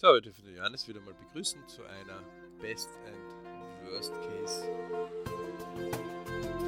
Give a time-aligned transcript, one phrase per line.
[0.00, 2.22] So, wir dürfen den Johannes wieder mal begrüßen zu einer
[2.60, 3.18] Best and
[3.90, 4.62] Worst Case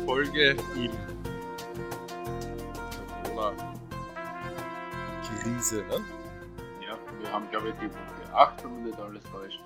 [0.05, 0.91] Folge im
[3.23, 5.85] Corona-Krise.
[5.85, 6.05] Ne?
[6.85, 9.61] Ja, wir haben glaube ich die Woche 8, wenn man nicht alles täuscht,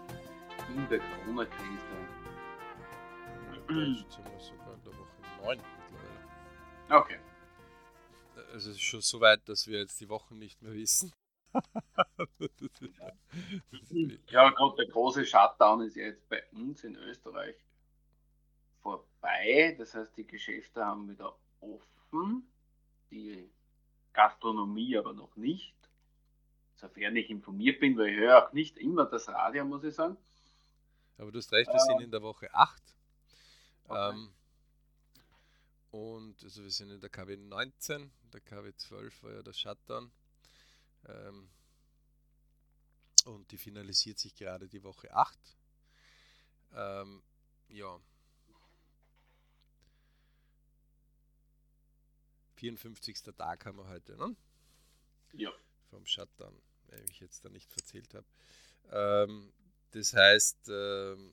[0.68, 1.96] in der Corona-Krise.
[3.50, 6.20] Jetzt sind wir sogar in der Woche 9 mittlerweile.
[6.90, 7.18] Okay.
[8.52, 11.14] Also es ist schon so weit, dass wir jetzt die Wochen nicht mehr wissen.
[14.30, 17.56] Ja, gerade der große Shutdown ist ja jetzt bei uns in Österreich
[18.80, 19.74] vorbei.
[19.78, 22.48] Das heißt, die Geschäfte haben wieder offen,
[23.10, 23.50] die
[24.12, 25.74] Gastronomie aber noch nicht.
[26.76, 30.16] Sofern ich informiert bin, weil ich höre auch nicht immer das Radio, muss ich sagen.
[31.18, 32.82] Aber du hast recht, wir sind in der Woche 8.
[33.86, 34.10] Okay.
[34.10, 34.30] Ähm,
[35.90, 40.10] und also wir sind in der KW 19, der KW 12 war ja der Shutdown.
[41.06, 41.48] Ähm,
[43.24, 45.38] und die finalisiert sich gerade die Woche 8.
[46.74, 47.22] Ähm,
[47.68, 48.00] ja.
[52.56, 53.22] 54.
[53.36, 54.36] Tag haben wir heute, ne?
[55.32, 55.52] Ja.
[55.90, 58.26] Vom Shutdown, wenn ich jetzt da nicht verzählt habe.
[58.90, 59.52] Ähm,
[59.90, 61.32] das heißt, ähm,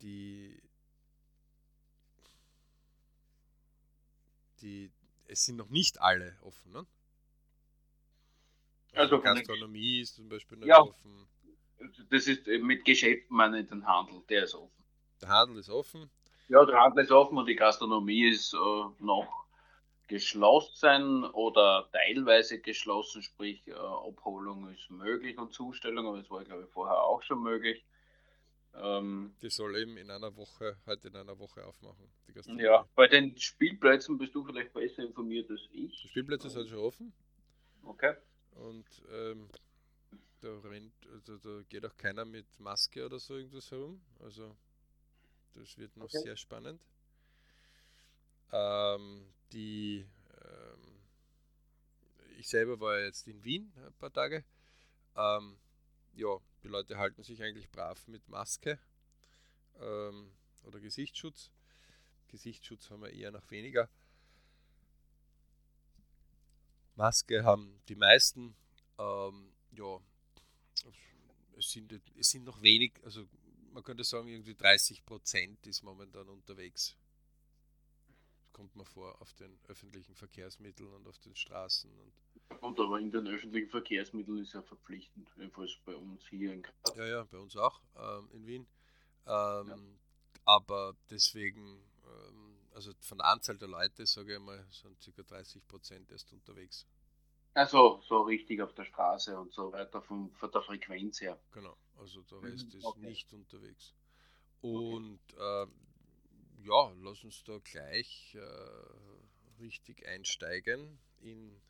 [0.00, 0.60] die,
[4.60, 4.90] die,
[5.32, 6.86] es sind noch nicht alle offen, ne?
[8.94, 10.80] Also den- Gastronomie ist zum Beispiel noch Ja.
[10.82, 11.28] offen.
[12.10, 14.84] Das ist äh, mit Geschäften, meine ich, den Handel, der ist offen.
[15.20, 16.10] Der Handel ist offen.
[16.48, 18.58] Ja, der Handel ist offen und die Gastronomie ist äh,
[19.00, 19.46] noch
[20.08, 26.64] geschlossen oder teilweise geschlossen, sprich äh, Abholung ist möglich und Zustellung, aber das war, glaube
[26.64, 27.84] ich, vorher auch schon möglich.
[28.74, 32.08] Ähm, Die soll eben in einer Woche, heute in einer Woche aufmachen.
[32.58, 36.00] Ja, bei den Spielplätzen bist du vielleicht besser informiert als ich.
[36.02, 37.12] Die Spielplätze sind schon offen
[37.84, 38.14] Okay.
[38.52, 39.48] und ähm,
[40.40, 44.00] da, rennt, also da geht auch keiner mit Maske oder so irgendwas herum.
[44.20, 44.56] Also
[45.54, 46.18] das wird noch Okay.
[46.18, 46.86] sehr spannend.
[48.52, 50.06] Ähm, die,
[50.44, 51.00] ähm,
[52.38, 54.44] ich selber war jetzt in Wien ein paar Tage.
[55.16, 55.58] Ähm,
[56.14, 58.78] ja, die Leute halten sich eigentlich brav mit Maske
[59.80, 60.32] ähm,
[60.64, 61.50] oder Gesichtsschutz.
[62.28, 63.88] Gesichtsschutz haben wir eher noch weniger.
[66.94, 68.54] Maske haben die meisten.
[68.98, 70.00] Ähm, ja,
[71.56, 73.26] es sind, es sind noch wenig, also
[73.72, 76.96] man könnte sagen, irgendwie 30 Prozent ist momentan unterwegs.
[78.52, 81.90] Kommt mir vor auf den öffentlichen Verkehrsmitteln und auf den Straßen.
[81.98, 82.12] Und
[82.60, 86.74] Und aber in den öffentlichen Verkehrsmitteln ist ja verpflichtend, jedenfalls bei uns hier in Graz.
[86.94, 88.66] ja, ja, bei uns auch ähm, in Wien.
[89.26, 89.98] Ähm,
[90.44, 95.22] Aber deswegen, ähm, also von der Anzahl der Leute, sage ich mal, sind ca.
[95.24, 96.86] 30 Prozent erst unterwegs.
[97.54, 101.40] Also so richtig auf der Straße und so weiter von, von der Frequenz her.
[101.52, 102.96] Genau, also der Mhm, Rest ist okay.
[102.96, 103.94] nicht unterwegs.
[104.62, 105.72] Und ähm,
[106.64, 111.60] ja, lass uns da gleich äh, richtig einsteigen in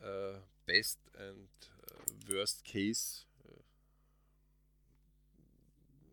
[0.00, 1.50] äh, Best and
[1.86, 3.62] äh, Worst Case äh,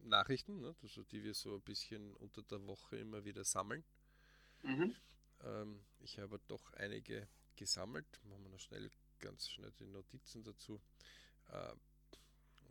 [0.07, 0.75] Nachrichten, ne?
[0.81, 3.83] also die wir so ein bisschen unter der Woche immer wieder sammeln.
[4.63, 4.95] Mhm.
[5.43, 8.07] Ähm, ich habe doch einige gesammelt.
[8.23, 10.81] Machen wir noch schnell, ganz schnell die Notizen dazu.
[11.49, 11.73] Äh,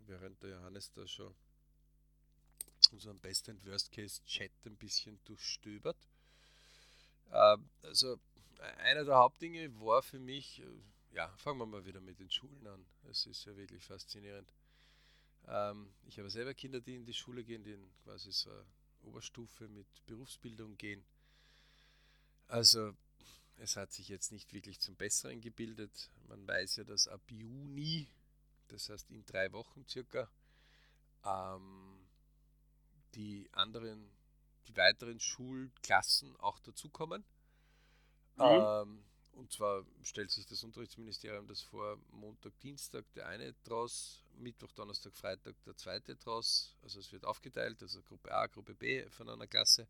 [0.07, 1.35] während der Johannes da schon
[2.93, 5.97] unseren Best and Worst Case Chat ein bisschen durchstöbert.
[7.31, 8.19] Äh, also
[8.79, 12.67] einer der Hauptdinge war für mich, äh, ja, fangen wir mal wieder mit den Schulen
[12.67, 12.85] an.
[13.11, 14.53] Es ist ja wirklich faszinierend.
[15.49, 18.65] Ähm, ich habe selber Kinder, die in die Schule gehen, die in quasi so eine
[19.05, 21.05] Oberstufe mit Berufsbildung gehen.
[22.49, 22.95] Also
[23.59, 26.11] es hat sich jetzt nicht wirklich zum Besseren gebildet.
[26.29, 28.09] Man weiß ja, dass ab Juni,
[28.69, 30.29] das heißt in drei Wochen circa,
[31.25, 31.86] ähm,
[33.17, 34.11] die anderen,
[34.69, 37.25] die weiteren Schulklassen auch dazukommen.
[38.37, 38.43] Mhm.
[38.43, 44.73] Ähm, und zwar stellt sich das Unterrichtsministerium das vor, Montag, Dienstag der eine draus, Mittwoch,
[44.73, 46.75] Donnerstag, Freitag der zweite draus.
[46.83, 49.89] Also es wird aufgeteilt, also Gruppe A, Gruppe B von einer Klasse.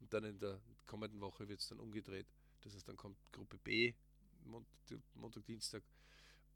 [0.00, 2.26] Und dann in der kommenden Woche wird es dann umgedreht.
[2.62, 3.94] Das heißt, dann kommt Gruppe B
[4.44, 5.82] Montag, Montag Dienstag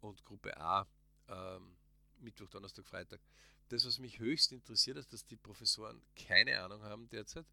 [0.00, 0.87] und Gruppe A
[1.29, 1.76] ähm,
[2.23, 3.21] Mittwoch, Donnerstag, Freitag.
[3.69, 7.47] Das, was mich höchst interessiert, ist, dass die Professoren keine Ahnung haben derzeit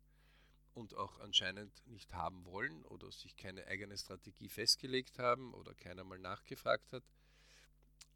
[0.73, 6.03] und auch anscheinend nicht haben wollen oder sich keine eigene Strategie festgelegt haben oder keiner
[6.03, 7.03] mal nachgefragt hat,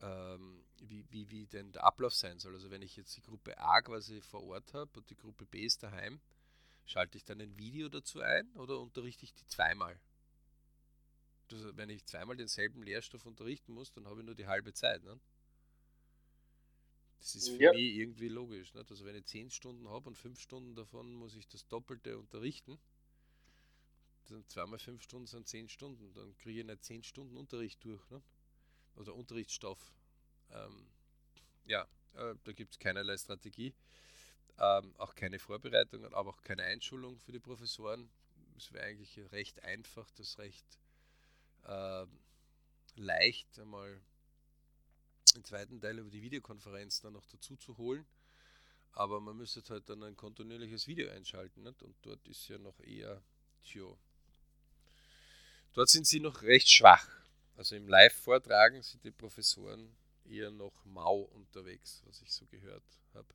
[0.01, 2.53] ähm, wie, wie, wie denn der Ablauf sein soll.
[2.53, 5.65] Also wenn ich jetzt die Gruppe A quasi vor Ort habe und die Gruppe B
[5.65, 6.19] ist daheim,
[6.85, 9.99] schalte ich dann ein Video dazu ein oder unterrichte ich die zweimal?
[11.51, 15.03] Also wenn ich zweimal denselben Lehrstoff unterrichten muss, dann habe ich nur die halbe Zeit.
[15.03, 15.19] Ne?
[17.23, 17.71] Das ist für Ja.
[17.71, 18.73] mich irgendwie logisch.
[18.73, 18.91] Nicht?
[18.91, 22.77] Also wenn ich 10 Stunden habe und 5 Stunden davon muss ich das Doppelte unterrichten,
[24.25, 26.13] dann zweimal 5 Stunden sind 10 Stunden.
[26.13, 28.01] Dann kriege ich nicht 10 Stunden Unterricht durch.
[28.09, 28.25] Nicht?
[28.95, 29.93] Oder Unterrichtsstoff.
[30.51, 30.85] Ähm,
[31.65, 33.73] ja, äh, da gibt es keinerlei Strategie.
[34.59, 38.09] Ähm, auch keine Vorbereitungen, aber auch keine Einschulung für die Professoren.
[38.57, 40.77] Es wäre eigentlich recht einfach, das recht
[41.65, 42.19] ähm,
[42.95, 44.01] leicht einmal
[45.33, 48.05] den zweiten Teil über die Videokonferenz dann noch dazu zu holen.
[48.93, 51.63] Aber man müsste halt dann ein kontinuierliches Video einschalten.
[51.63, 51.81] Nicht?
[51.81, 53.21] Und dort ist ja noch eher,
[53.63, 53.85] tja,
[55.73, 57.07] dort sind sie noch recht schwach.
[57.55, 59.95] Also im Live-Vortragen sind die Professoren
[60.25, 62.83] eher noch mau unterwegs, was ich so gehört
[63.13, 63.33] habe.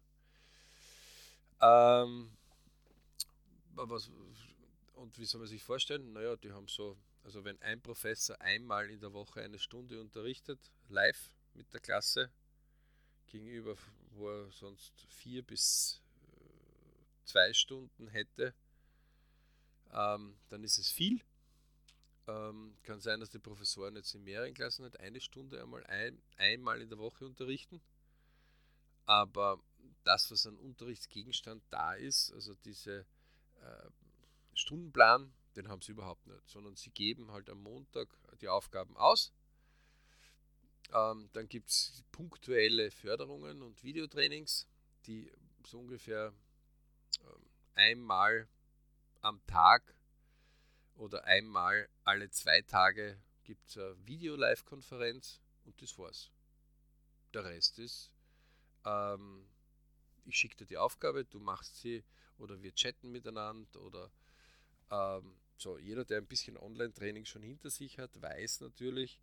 [1.60, 2.30] Ähm,
[3.74, 4.10] was,
[4.94, 6.12] und wie soll man sich vorstellen?
[6.12, 10.58] Naja, die haben so, also wenn ein Professor einmal in der Woche eine Stunde unterrichtet,
[10.88, 12.31] live mit der Klasse,
[13.26, 13.76] gegenüber,
[14.12, 18.55] wo er sonst vier bis äh, zwei Stunden hätte,
[19.93, 21.20] ähm, dann ist es viel.
[22.26, 26.20] Ähm, kann sein, dass die Professoren jetzt in mehreren Klassen nicht eine Stunde einmal ein,
[26.37, 27.81] einmal in der Woche unterrichten.
[29.06, 29.58] Aber
[30.05, 33.06] das, was an Unterrichtsgegenstand da ist, also diese
[33.60, 33.90] äh,
[34.55, 38.08] Stundenplan, den haben sie überhaupt nicht, sondern sie geben halt am Montag
[38.40, 39.32] die Aufgaben aus.
[40.93, 44.67] Ähm, dann gibt es punktuelle Förderungen und Videotrainings,
[45.06, 45.31] die
[45.67, 46.32] so ungefähr
[47.20, 48.49] ähm, einmal
[49.20, 49.94] am Tag
[50.94, 56.31] oder einmal alle zwei Tage gibt es eine Video-Live-Konferenz und das war's.
[57.32, 58.11] Der Rest ist,
[58.84, 59.49] ähm,
[60.25, 62.05] ich schicke dir die Aufgabe, du machst sie
[62.38, 64.11] oder wir chatten miteinander oder
[64.91, 65.79] ähm, so.
[65.79, 69.20] Jeder, der ein bisschen Online-Training schon hinter sich hat, weiß natürlich,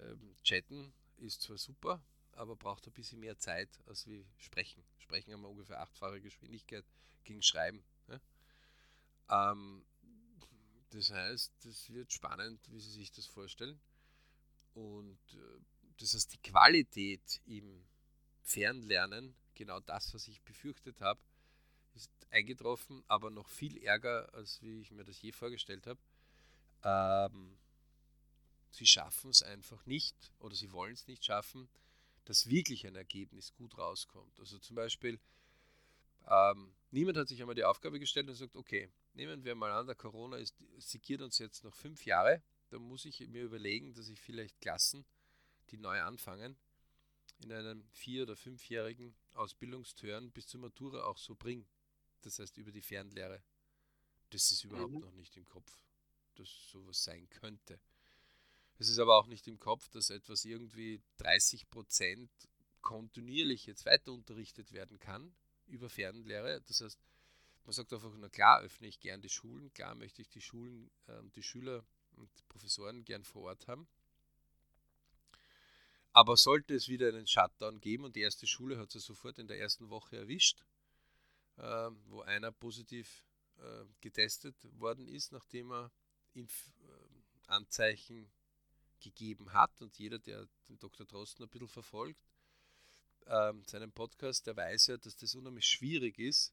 [0.00, 2.02] ähm, chatten ist zwar super,
[2.32, 4.84] aber braucht ein bisschen mehr Zeit als wie sprechen.
[4.98, 6.84] Sprechen haben wir ungefähr achtfache Geschwindigkeit
[7.24, 7.82] gegen Schreiben.
[8.08, 8.20] Ne?
[9.30, 9.84] Ähm,
[10.90, 13.80] das heißt, das wird spannend, wie Sie sich das vorstellen.
[14.74, 15.60] Und äh,
[15.98, 17.84] das heißt, die Qualität im
[18.42, 21.20] Fernlernen, genau das, was ich befürchtet habe,
[21.94, 25.98] ist eingetroffen, aber noch viel ärger, als wie ich mir das je vorgestellt habe.
[26.84, 27.58] Ähm,
[28.76, 31.68] sie schaffen es einfach nicht oder sie wollen es nicht schaffen,
[32.26, 34.38] dass wirklich ein Ergebnis gut rauskommt.
[34.38, 35.18] Also zum Beispiel,
[36.28, 39.86] ähm, niemand hat sich einmal die Aufgabe gestellt und sagt, okay, nehmen wir mal an,
[39.86, 44.08] der Corona ist, segiert uns jetzt noch fünf Jahre, dann muss ich mir überlegen, dass
[44.08, 45.04] ich vielleicht Klassen,
[45.70, 46.56] die neu anfangen,
[47.38, 51.64] in einem vier- oder fünfjährigen Ausbildungstören bis zur Matura auch so bringe.
[52.22, 53.42] Das heißt über die Fernlehre.
[54.30, 55.00] Das ist überhaupt Mhm.
[55.00, 55.70] noch nicht im Kopf,
[56.34, 57.78] dass sowas sein könnte.
[58.78, 62.30] Es ist aber auch nicht im Kopf, dass etwas irgendwie 30 Prozent
[62.82, 65.34] kontinuierlich jetzt weiter unterrichtet werden kann
[65.66, 66.60] über Fernlehre.
[66.66, 67.00] Das heißt,
[67.64, 70.90] man sagt einfach, na klar, öffne ich gern die Schulen, klar möchte ich die Schulen,
[71.08, 73.88] äh, die Schüler und Professoren gern vor Ort haben.
[76.12, 79.48] Aber sollte es wieder einen Shutdown geben und die erste Schule hat es sofort in
[79.48, 80.64] der ersten Woche erwischt,
[81.56, 83.26] äh, wo einer positiv
[83.58, 85.90] äh, getestet worden ist, nachdem er
[86.34, 88.35] Impfanzeichen äh,
[89.00, 91.06] gegeben hat und jeder, der den Dr.
[91.06, 92.24] Drosten ein bisschen verfolgt,
[93.26, 96.52] ähm, seinen Podcast, der weiß ja, dass das unheimlich schwierig ist,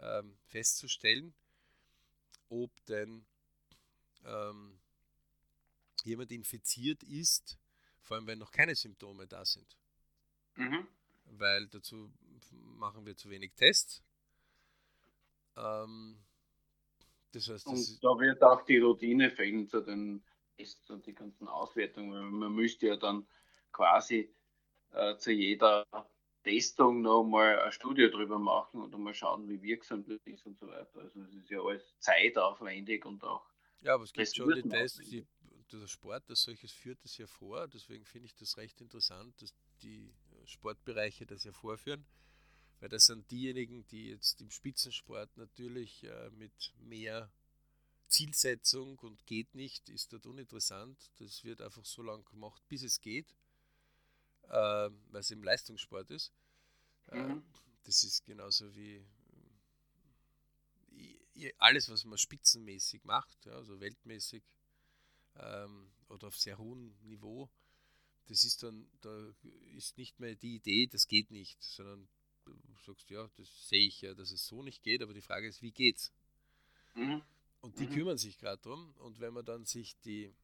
[0.00, 1.34] ähm, festzustellen,
[2.48, 3.24] ob denn
[4.24, 4.78] ähm,
[6.04, 7.58] jemand infiziert ist,
[8.00, 9.76] vor allem wenn noch keine Symptome da sind.
[10.56, 10.86] Mhm.
[11.24, 12.12] Weil dazu
[12.50, 14.02] machen wir zu wenig Tests.
[15.56, 16.18] Ähm,
[17.32, 20.22] das heißt, das Und da wird auch die Routine fehlen zu den
[20.62, 22.30] Tests und die ganzen Auswertungen.
[22.30, 23.26] Man müsste ja dann
[23.72, 24.32] quasi
[24.92, 25.84] äh, zu jeder
[26.44, 30.58] Testung noch mal eine Studie drüber machen und mal schauen, wie wirksam das ist und
[30.58, 31.00] so weiter.
[31.00, 33.44] Also es ist ja alles zeitaufwendig und auch
[33.80, 35.26] Ja, aber es gibt schon die Tests, die,
[35.72, 37.68] der Sport als solches führt das ja vor.
[37.68, 42.04] Deswegen finde ich das recht interessant, dass die äh, Sportbereiche das ja vorführen.
[42.80, 47.32] Weil das sind diejenigen, die jetzt im Spitzensport natürlich äh, mit mehr
[48.12, 51.10] Zielsetzung und geht nicht, ist dort uninteressant.
[51.18, 53.34] Das wird einfach so lange gemacht, bis es geht,
[54.48, 56.32] äh, weil es im Leistungssport ist.
[57.08, 57.42] Äh, Mhm.
[57.84, 59.04] das ist genauso wie
[61.34, 64.42] i- alles, was man spitzenmäßig macht, ja, also weltmäßig
[65.36, 67.50] ähm, oder auf sehr hohem Niveau,
[68.28, 69.34] das ist dann, da
[69.76, 72.08] ist nicht mehr die Idee, das geht nicht, sondern
[72.46, 72.54] du
[72.86, 75.62] sagst, ja, das sehe ich ja, dass es so nicht geht, aber die Frage ist,
[75.62, 76.12] wie geht's?
[76.96, 77.22] Mhm.
[77.62, 77.92] Und die Mhm.
[77.94, 78.94] kümmern sich gerade drum.
[78.96, 80.34] Und wenn man dann sich die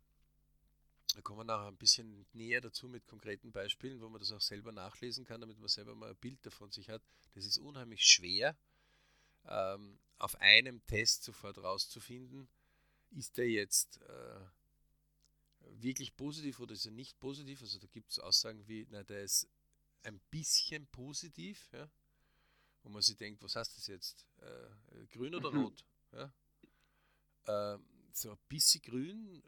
[1.15, 4.41] Da kommen wir nachher ein bisschen näher dazu mit konkreten Beispielen, wo man das auch
[4.41, 7.03] selber nachlesen kann, damit man selber mal ein Bild davon sich hat.
[7.35, 8.57] Das ist unheimlich schwer,
[9.47, 12.49] ähm, auf einem Test sofort rauszufinden,
[13.13, 14.41] ist der jetzt äh,
[15.81, 17.63] wirklich positiv oder ist er nicht positiv?
[17.63, 19.49] Also da gibt es Aussagen wie, na, der ist
[20.03, 21.89] ein bisschen positiv, ja?
[22.83, 24.27] wo man sich denkt, was heißt das jetzt?
[24.41, 25.59] Äh, grün oder mhm.
[25.59, 25.85] rot?
[26.13, 26.33] Ja?
[27.49, 27.78] Äh,
[28.12, 29.43] so ein bisschen grün,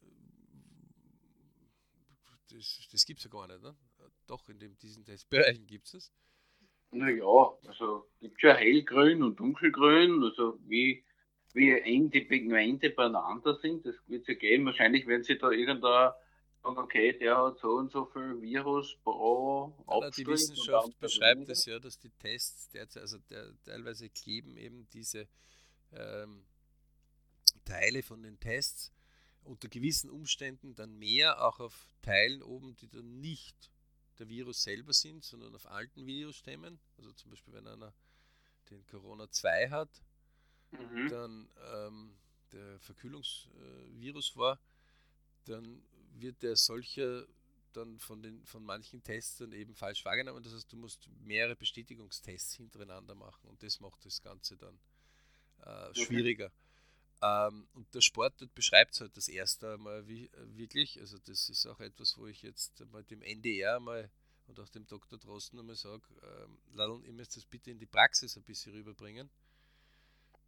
[2.50, 3.62] das, das gibt es ja gar nicht.
[3.62, 3.76] Ne?
[4.26, 6.12] Doch, in dem, diesen Testbereichen gibt es das.
[6.92, 7.24] Naja,
[7.66, 11.04] also gibt es ja hellgrün und dunkelgrün, also wie,
[11.52, 14.66] wie eng die Pigmente beieinander sind, das wird es ja geben.
[14.66, 16.12] Wahrscheinlich werden sie da irgendein
[16.62, 21.64] sagen, okay, der hat so und so viel Virus pro ja, Die Wissenschaft beschreibt es
[21.66, 25.28] ja, dass die Tests derzeit, also der, teilweise kleben eben diese
[25.92, 26.44] ähm,
[27.64, 28.92] Teile von den Tests
[29.42, 33.70] unter gewissen Umständen dann mehr auch auf Teilen oben, die dann nicht
[34.18, 36.78] der Virus selber sind, sondern auf alten Virusstämmen.
[36.98, 37.94] Also zum Beispiel, wenn einer
[38.70, 40.02] den Corona 2 hat,
[40.70, 41.08] mhm.
[41.08, 42.14] dann ähm,
[42.52, 44.60] der Verkühlungsvirus äh, war,
[45.46, 45.82] dann
[46.18, 47.26] wird der solcher
[47.72, 50.42] dann von, den, von manchen Tests dann eben falsch wahrgenommen.
[50.42, 54.78] Das heißt, du musst mehrere Bestätigungstests hintereinander machen und das macht das Ganze dann
[55.64, 56.52] äh, schwieriger.
[57.22, 60.98] Ähm, und der Sport dort beschreibt es halt das erste Mal wie, wirklich.
[61.00, 64.10] Also, das ist auch etwas, wo ich jetzt mal dem NDR mal
[64.46, 65.18] und auch dem Dr.
[65.18, 69.30] Drosten einmal sage: ähm, Ladl, ihr müsst das bitte in die Praxis ein bisschen rüberbringen.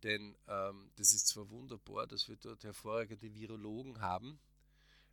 [0.03, 4.41] Denn ähm, das ist zwar wunderbar, dass wir dort hervorragende Virologen haben,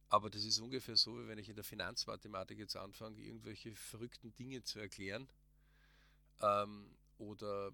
[0.07, 4.33] aber das ist ungefähr so, wie wenn ich in der Finanzmathematik jetzt anfange, irgendwelche verrückten
[4.33, 5.29] Dinge zu erklären
[6.41, 6.89] ähm,
[7.19, 7.71] oder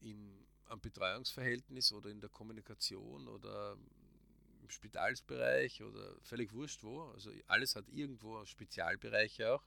[0.00, 3.76] in, am Betreuungsverhältnis oder in der Kommunikation oder
[4.62, 7.02] im Spitalsbereich oder völlig wurscht wo.
[7.12, 9.64] Also alles hat irgendwo Spezialbereiche auch.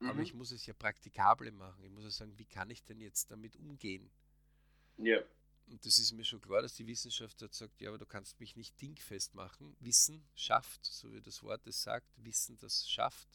[0.00, 0.10] Mhm.
[0.10, 1.82] Aber ich muss es ja praktikabel machen.
[1.82, 4.10] Ich muss ja sagen, wie kann ich denn jetzt damit umgehen?
[4.98, 5.20] Ja.
[5.66, 8.38] Und das ist mir schon klar, dass die Wissenschaft dort sagt, ja, aber du kannst
[8.40, 9.76] mich nicht dingfest machen.
[9.80, 13.28] Wissen schafft, so wie das Wort es sagt, Wissen, das schafft,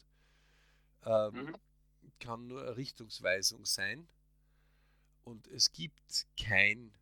[1.04, 1.56] ähm, mhm.
[2.18, 4.08] kann nur eine Richtungsweisung sein.
[5.24, 6.92] Und es gibt kein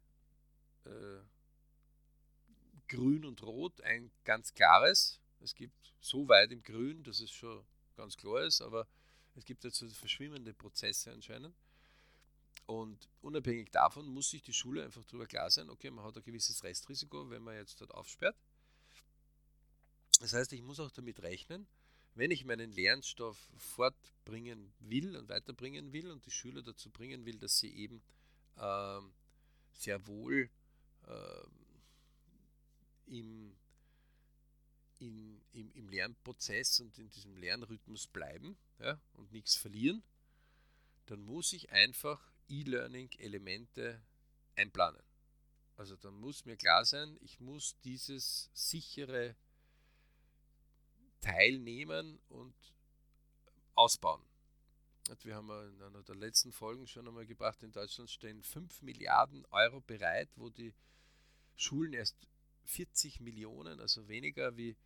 [0.85, 1.21] äh,
[2.89, 5.21] Grün und Rot, ein ganz klares.
[5.41, 7.65] Es gibt so weit im Grün, dass es schon
[7.97, 8.87] ganz klar ist, aber
[9.35, 11.55] es gibt dazu verschwimmende Prozesse anscheinend.
[12.67, 16.23] Und unabhängig davon muss sich die Schule einfach darüber klar sein, okay, man hat ein
[16.23, 18.37] gewisses Restrisiko, wenn man jetzt dort aufsperrt.
[20.21, 21.67] Das heißt, ich muss auch damit rechnen,
[22.15, 27.39] wenn ich meinen Lernstoff fortbringen will und weiterbringen will und die Schüler dazu bringen will,
[27.39, 28.03] dass sie eben
[28.57, 29.01] äh,
[29.73, 30.51] sehr wohl
[31.07, 31.47] äh,
[33.07, 33.57] im,
[34.99, 40.03] in, im, im, Lernprozess und in diesem Lernrhythmus bleiben ja, und nichts verlieren,
[41.07, 44.03] dann muss ich einfach E-Learning-Elemente
[44.55, 45.03] einplanen.
[45.77, 49.35] Also dann muss mir klar sein, ich muss dieses sichere
[51.23, 52.55] Teilnehmen und
[53.75, 54.23] ausbauen.
[55.23, 59.45] Wir haben in einer der letzten Folgen schon einmal gebracht, in Deutschland stehen 5 Milliarden
[59.47, 60.75] Euro bereit, wo die
[61.57, 62.29] Schulen erst
[62.65, 64.77] 40 Millionen, also weniger wie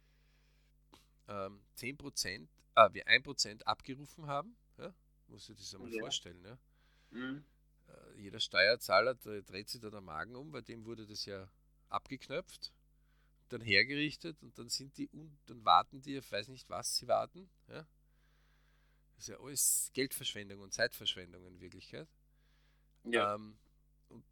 [1.28, 4.56] ähm, 10 Prozent, äh, wie 1 Prozent abgerufen haben.
[4.78, 4.94] Ja?
[5.28, 6.00] Muss ich das einmal ja.
[6.00, 6.42] vorstellen.
[6.44, 6.58] Ja?
[7.10, 7.44] Mhm.
[7.88, 11.48] Äh, jeder Steuerzahler dreht sich da der Magen um, bei dem wurde das ja
[11.88, 12.72] abgeknöpft,
[13.52, 17.08] dann hergerichtet und dann sind die und dann warten die ich weiß nicht was sie
[17.08, 17.48] warten.
[17.68, 17.86] Ja?
[19.14, 22.08] Das ist ja alles Geldverschwendung und Zeitverschwendung in Wirklichkeit.
[23.04, 23.34] Ja.
[23.34, 23.56] Ähm,
[24.08, 24.24] und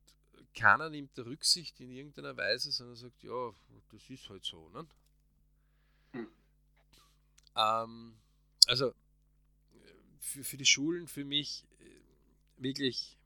[0.54, 3.52] keiner nimmt der Rücksicht in irgendeiner Weise, sondern sagt, ja,
[3.90, 4.68] das ist halt so.
[4.70, 4.86] Ne?
[6.12, 6.28] Hm.
[7.56, 8.16] Ähm,
[8.66, 8.94] also
[10.20, 11.64] für, für die Schulen, für mich
[12.56, 13.18] wirklich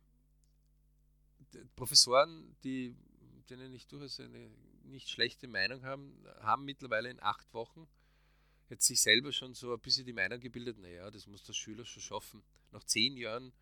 [1.76, 2.95] Professoren, die,
[3.49, 4.50] denen ich durchaus eine
[4.88, 7.88] nicht schlechte Meinung haben, haben mittlerweile in acht Wochen
[8.68, 11.85] jetzt sich selber schon so ein bisschen die Meinung gebildet, naja, das muss der Schüler
[11.85, 12.42] schon schaffen.
[12.71, 13.52] Nach zehn Jahren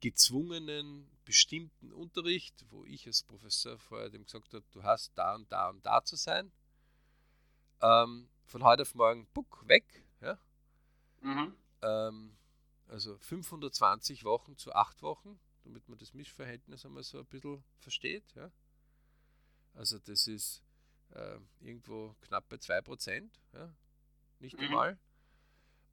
[0.00, 5.50] gezwungenen, bestimmten Unterricht, wo ich als Professor vorher dem gesagt habe, du hast da und
[5.52, 6.52] da und da zu sein,
[7.82, 10.04] ähm, von heute auf morgen, buck, weg.
[10.20, 10.38] Ja?
[11.20, 11.54] Mhm.
[11.82, 12.36] Ähm,
[12.88, 18.24] also 520 Wochen zu 8 Wochen, damit man das Mischverhältnis einmal so ein bisschen versteht.
[18.34, 18.50] Ja?
[19.74, 20.62] Also das ist
[21.10, 23.74] äh, irgendwo knapp bei 2%, ja?
[24.38, 24.64] nicht mhm.
[24.64, 24.98] einmal.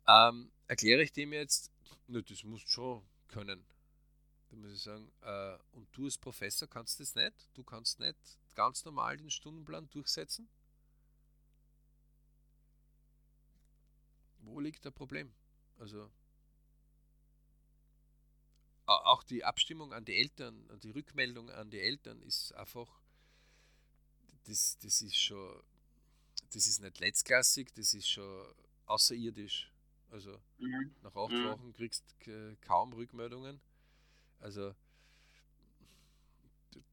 [0.08, 1.72] Ähm, erkläre ich dem jetzt,
[2.08, 3.66] na, das musst du schon können.
[4.50, 7.50] Da muss ich sagen, äh, und du als Professor kannst das nicht?
[7.54, 8.18] Du kannst nicht
[8.56, 10.50] ganz normal den Stundenplan durchsetzen?
[14.48, 15.34] wo liegt der Problem?
[15.78, 16.10] Also
[18.86, 23.02] auch die Abstimmung an die Eltern, die Rückmeldung an die Eltern ist einfach,
[24.48, 25.62] das, das ist schon,
[26.54, 28.54] das ist nicht letztklassig, das ist schon
[28.86, 29.72] außerirdisch.
[30.10, 30.96] Also mhm.
[31.04, 31.46] nach acht mhm.
[31.46, 33.60] Wochen kriegst du kaum Rückmeldungen.
[34.40, 34.74] Also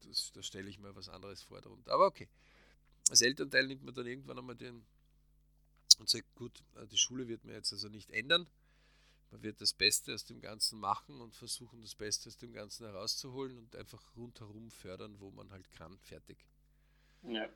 [0.03, 1.93] das, da stelle ich mir was anderes vor darunter.
[1.93, 2.27] Aber okay.
[3.09, 4.83] Als Elternteil nimmt man dann irgendwann einmal den
[5.99, 8.47] und sagt, gut, äh, die Schule wird mir jetzt also nicht ändern.
[9.31, 12.85] Man wird das Beste aus dem Ganzen machen und versuchen, das Beste aus dem Ganzen
[12.85, 15.97] herauszuholen und einfach rundherum fördern, wo man halt kann.
[15.99, 16.37] Fertig.
[17.27, 17.49] Ja.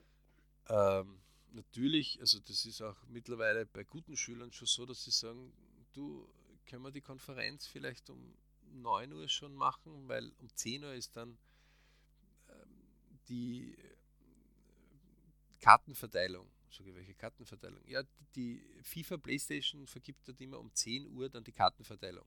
[0.68, 1.20] Ähm,
[1.52, 5.52] natürlich, also das ist auch mittlerweile bei guten Schülern schon so, dass sie sagen,
[5.92, 6.28] du,
[6.66, 8.34] können wir die Konferenz vielleicht um
[8.72, 11.38] 9 Uhr schon machen, weil um 10 Uhr ist dann
[12.48, 12.88] ähm,
[13.28, 13.76] die
[15.60, 16.48] Kartenverteilung.
[16.70, 17.84] Sage welche Kartenverteilung?
[17.86, 18.02] Ja,
[18.36, 22.24] die FIFA Playstation vergibt dort immer um 10 Uhr dann die Kartenverteilung.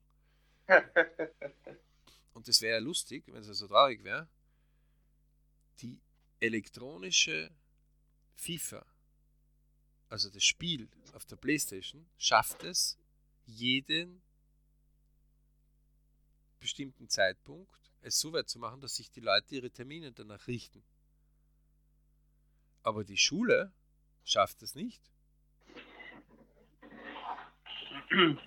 [2.34, 4.28] Und das wäre ja lustig, wenn es so also traurig wäre.
[5.82, 6.02] Die
[6.44, 7.50] elektronische
[8.36, 8.86] FIFA,
[10.10, 12.98] also das Spiel auf der Playstation, schafft es,
[13.46, 14.22] jeden
[16.60, 20.84] bestimmten Zeitpunkt es so weit zu machen, dass sich die Leute ihre Termine danach richten.
[22.84, 23.72] Aber die Schule
[24.26, 25.02] schafft es nicht.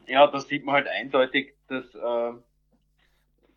[0.06, 2.32] Ja, da sieht man halt eindeutig, dass, äh,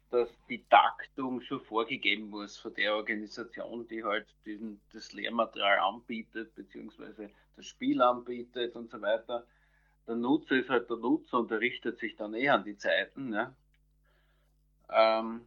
[0.09, 6.55] dass die Taktung schon vorgegeben muss von der Organisation, die halt diesen, das Lehrmaterial anbietet,
[6.55, 9.45] beziehungsweise das Spiel anbietet und so weiter.
[10.07, 13.29] Der Nutzer ist halt der Nutzer und der richtet sich dann eh an die Zeiten.
[13.29, 13.55] Ne?
[14.89, 15.45] Ähm,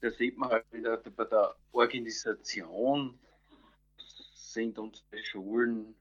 [0.00, 3.18] da sieht man halt wieder bei der Organisation
[4.34, 5.94] sind unsere Schulen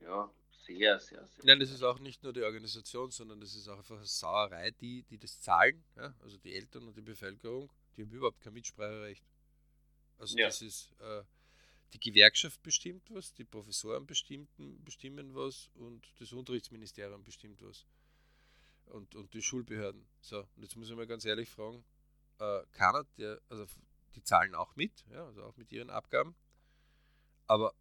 [0.00, 0.30] ja
[0.68, 1.44] sehr, sehr, sehr.
[1.44, 4.70] Nein, das ist auch nicht nur die Organisation, sondern das ist auch einfach eine Sauerei,
[4.72, 6.14] die, die das zahlen, ja?
[6.20, 9.24] also die Eltern und die Bevölkerung, die haben überhaupt kein Mitspracherecht.
[10.18, 10.46] Also ja.
[10.46, 11.22] das ist, äh,
[11.94, 17.86] die Gewerkschaft bestimmt was, die Professoren bestimmten, bestimmen was und das Unterrichtsministerium bestimmt was.
[18.86, 20.06] Und, und die Schulbehörden.
[20.20, 21.84] So, und jetzt muss ich mal ganz ehrlich fragen,
[22.38, 23.66] äh, keiner, der, also
[24.14, 26.34] die zahlen auch mit, ja, also auch mit ihren Abgaben,
[27.46, 27.74] aber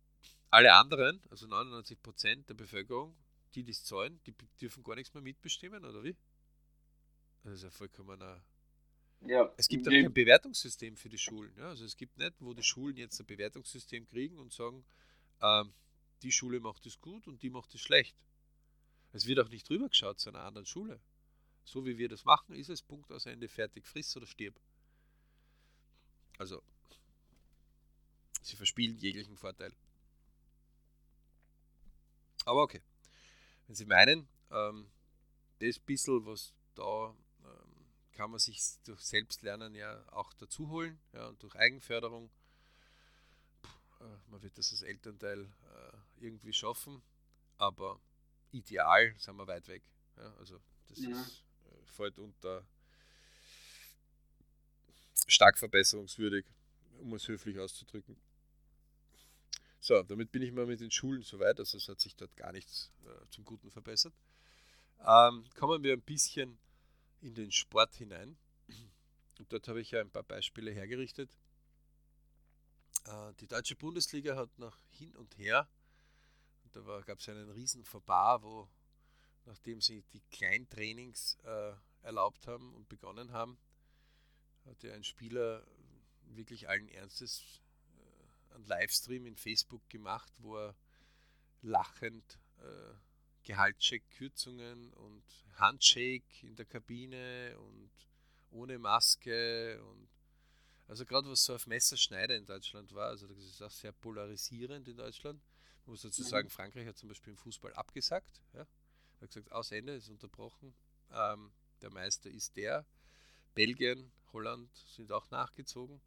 [0.50, 3.16] alle anderen, also 99 Prozent der Bevölkerung,
[3.56, 6.16] die das zahlen, die dürfen gar nichts mehr mitbestimmen, oder wie?
[7.44, 8.44] Das ist ja vollkommener.
[9.22, 11.52] Ja, es gibt auch kein Bewertungssystem für die Schulen.
[11.58, 11.70] Ja?
[11.70, 14.86] Also es gibt nicht, wo die Schulen jetzt ein Bewertungssystem kriegen und sagen,
[15.42, 15.74] ähm,
[16.22, 18.16] die Schule macht es gut und die macht es schlecht.
[19.14, 21.00] Es wird auch nicht drüber geschaut zu einer anderen Schule.
[21.64, 24.60] So wie wir das machen, ist es Punkt aus Ende fertig, friss oder stirb.
[26.38, 26.62] Also
[28.48, 29.74] Sie verspielen jeglichen Vorteil.
[32.48, 32.82] Aber okay.
[33.68, 34.90] Wenn Sie meinen, ähm,
[35.60, 41.28] das bisschen, was da ähm, kann man sich durch Selbstlernen ja auch dazu holen ja,
[41.28, 42.32] und durch Eigenförderung.
[43.62, 47.02] Puh, äh, man wird das als Elternteil äh, irgendwie schaffen,
[47.58, 48.00] aber
[48.52, 49.84] ideal sind wir weit weg.
[50.16, 51.22] Ja, also das ja.
[51.22, 52.66] ist, äh, fällt unter
[55.28, 56.46] stark verbesserungswürdig,
[57.00, 58.16] um es höflich auszudrücken.
[59.88, 62.52] So, damit bin ich mal mit den Schulen soweit, also es hat sich dort gar
[62.52, 64.14] nichts äh, zum Guten verbessert.
[65.00, 66.60] Ähm, kommen wir ein bisschen
[67.22, 68.38] in den Sport hinein.
[69.40, 71.32] Und dort habe ich ja ein paar Beispiele hergerichtet.
[73.06, 75.70] Äh, die deutsche Bundesliga hat nach hin und her,
[76.66, 78.68] und da gab es einen riesen Verbar, wo
[79.46, 81.72] nachdem sie die Kleintrainings äh,
[82.02, 83.58] erlaubt haben und begonnen haben,
[84.66, 85.66] hat ja ein Spieler
[86.24, 87.62] wirklich allen Ernstes
[88.58, 90.76] einen Livestream in Facebook gemacht, wo er
[91.62, 92.94] lachend äh,
[93.44, 95.24] Gehaltscheck-Kürzungen und
[95.56, 97.90] Handshake in der Kabine und
[98.52, 100.10] ohne Maske und
[100.88, 104.88] also gerade was so auf Messerschneider in Deutschland war, also das ist auch sehr polarisierend
[104.88, 105.42] in Deutschland.
[105.86, 108.42] Man muss dazu sagen, Frankreich hat zum Beispiel im Fußball abgesagt.
[108.54, 108.62] Ja.
[108.62, 110.74] Er hat gesagt, aus Ende ist unterbrochen.
[111.12, 112.86] Ähm, der Meister ist der.
[113.54, 116.00] Belgien, Holland sind auch nachgezogen.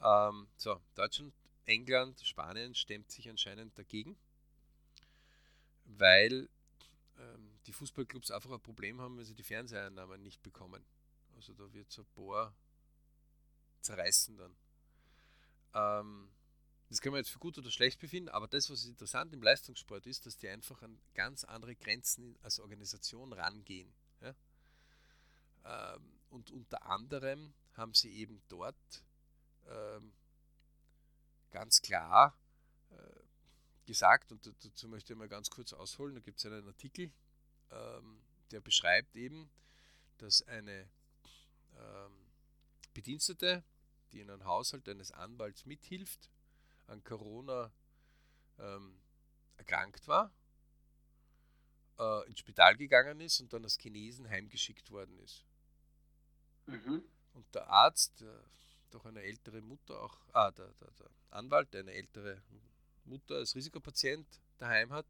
[0.00, 1.32] Ähm, so, Deutschland
[1.66, 4.16] England, Spanien stemmt sich anscheinend dagegen,
[5.84, 6.48] weil
[7.18, 10.84] ähm, die Fußballclubs einfach ein Problem haben, wenn sie die Fernseheinnahmen nicht bekommen.
[11.36, 12.54] Also da wird so ein Bohr
[13.82, 14.56] zerreißen dann.
[15.74, 16.28] Ähm,
[16.88, 20.06] das kann man jetzt für gut oder schlecht befinden, aber das, was interessant im Leistungssport
[20.06, 23.92] ist, dass die einfach an ganz andere Grenzen als Organisation rangehen.
[24.20, 24.34] Ja?
[25.64, 29.04] Ähm, und unter anderem haben sie eben dort
[29.68, 30.12] ähm,
[31.56, 32.36] ganz klar
[32.90, 32.96] äh,
[33.86, 37.10] gesagt, und dazu möchte ich mal ganz kurz ausholen, da gibt es einen Artikel,
[37.70, 39.48] ähm, der beschreibt eben,
[40.18, 40.86] dass eine
[41.78, 42.12] ähm,
[42.92, 43.64] Bedienstete,
[44.12, 46.28] die in einem Haushalt eines Anwalts mithilft,
[46.88, 47.72] an Corona
[48.58, 49.00] ähm,
[49.56, 50.30] erkrankt war,
[51.98, 55.42] äh, ins Spital gegangen ist und dann als Chinesen heimgeschickt worden ist.
[56.66, 57.02] Mhm.
[57.32, 58.44] Und der Arzt, der
[58.96, 62.42] doch eine ältere Mutter auch, ah, der, der, der Anwalt, der eine ältere
[63.04, 64.26] Mutter als Risikopatient
[64.58, 65.06] daheim hat,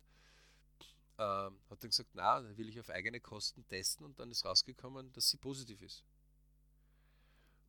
[1.19, 4.45] ähm, hat dann gesagt, na, da will ich auf eigene Kosten testen und dann ist
[4.45, 6.05] rausgekommen, dass sie positiv ist.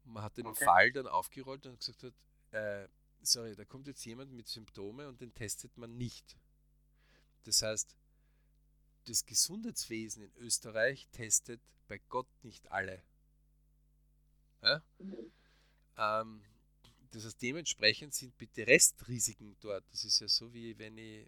[0.03, 0.65] Und man hat den okay.
[0.65, 2.13] Fall dann aufgerollt und gesagt hat,
[2.51, 2.87] äh,
[3.21, 6.37] sorry, da kommt jetzt jemand mit Symptome und den testet man nicht.
[7.43, 7.95] Das heißt,
[9.05, 13.01] das Gesundheitswesen in Österreich testet bei Gott nicht alle.
[14.61, 14.81] Ja?
[15.97, 16.41] Ähm,
[17.11, 19.83] das heißt, dementsprechend sind bitte Restrisiken dort.
[19.91, 21.27] Das ist ja so, wie wenn ich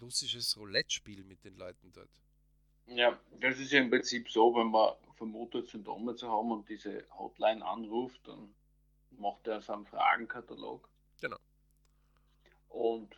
[0.00, 2.10] russisches Roulette spiele mit den Leuten dort.
[2.86, 7.04] Ja, das ist ja im Prinzip so, wenn man vermutet, Symptome zu haben und diese
[7.18, 8.54] Hotline anruft, dann
[9.10, 10.88] macht er so einen Fragenkatalog.
[11.20, 11.36] Genau.
[12.68, 13.14] Und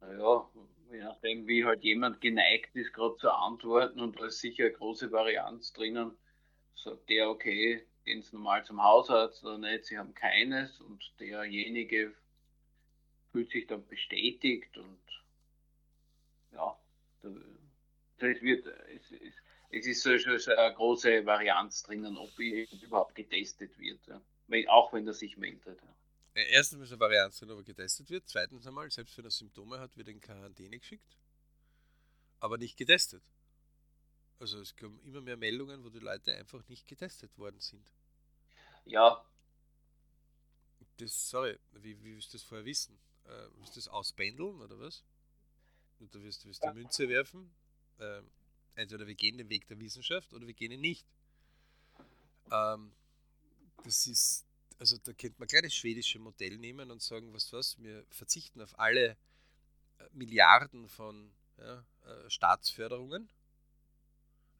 [0.00, 0.48] naja,
[0.90, 4.72] je nachdem, wie halt jemand geneigt ist, gerade zu antworten und da ist sicher eine
[4.72, 6.16] große Varianz drinnen,
[6.74, 12.14] sagt der, okay, gehen Sie normal zum Hausarzt oder nicht, Sie haben keines und derjenige
[13.32, 14.98] fühlt sich dann bestätigt und
[16.52, 16.74] ja,
[17.20, 19.34] das wird, es, es,
[19.70, 24.22] es ist so, so eine große Varianz drinnen, ob überhaupt getestet wird, ja.
[24.70, 25.78] auch wenn er sich meldet.
[25.82, 26.42] Ja.
[26.50, 28.24] Erstens ist eine Varianz drin, ob er getestet wird.
[28.26, 31.18] Zweitens einmal, selbst wenn er Symptome hat, wird er in Quarantäne geschickt,
[32.40, 33.22] aber nicht getestet.
[34.40, 37.84] Also es kommen immer mehr Meldungen, wo die Leute einfach nicht getestet worden sind.
[38.88, 39.22] Ja.
[40.96, 42.98] Das, sorry, wie, wie willst du das vorher wissen?
[43.26, 45.04] Äh, willst du das auspendeln oder was?
[46.00, 47.50] Oder wirst du die Münze werfen?
[47.98, 48.22] Äh,
[48.74, 51.06] entweder wir gehen den Weg der Wissenschaft oder wir gehen ihn nicht.
[52.50, 52.92] Ähm,
[53.84, 54.46] das ist,
[54.78, 58.62] also da könnte man gleich das schwedische Modell nehmen und sagen, was was, wir verzichten
[58.62, 59.10] auf alle
[59.98, 63.28] äh, Milliarden von ja, äh, Staatsförderungen,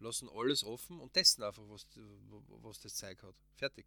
[0.01, 1.87] lassen alles offen und testen einfach, was,
[2.63, 3.35] was das Zeug hat.
[3.57, 3.87] Fertig.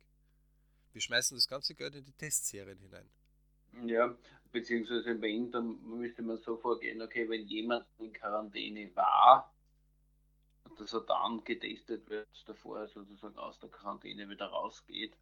[0.94, 3.10] Wir schmeißen das ganze Geld in die Testserien hinein.
[3.86, 4.16] Ja,
[4.52, 9.54] beziehungsweise wenn, dann müsste man so vorgehen, okay, wenn jemand in Quarantäne war,
[10.78, 15.16] dass er dann getestet wird, davor sozusagen aus der Quarantäne wieder rausgeht,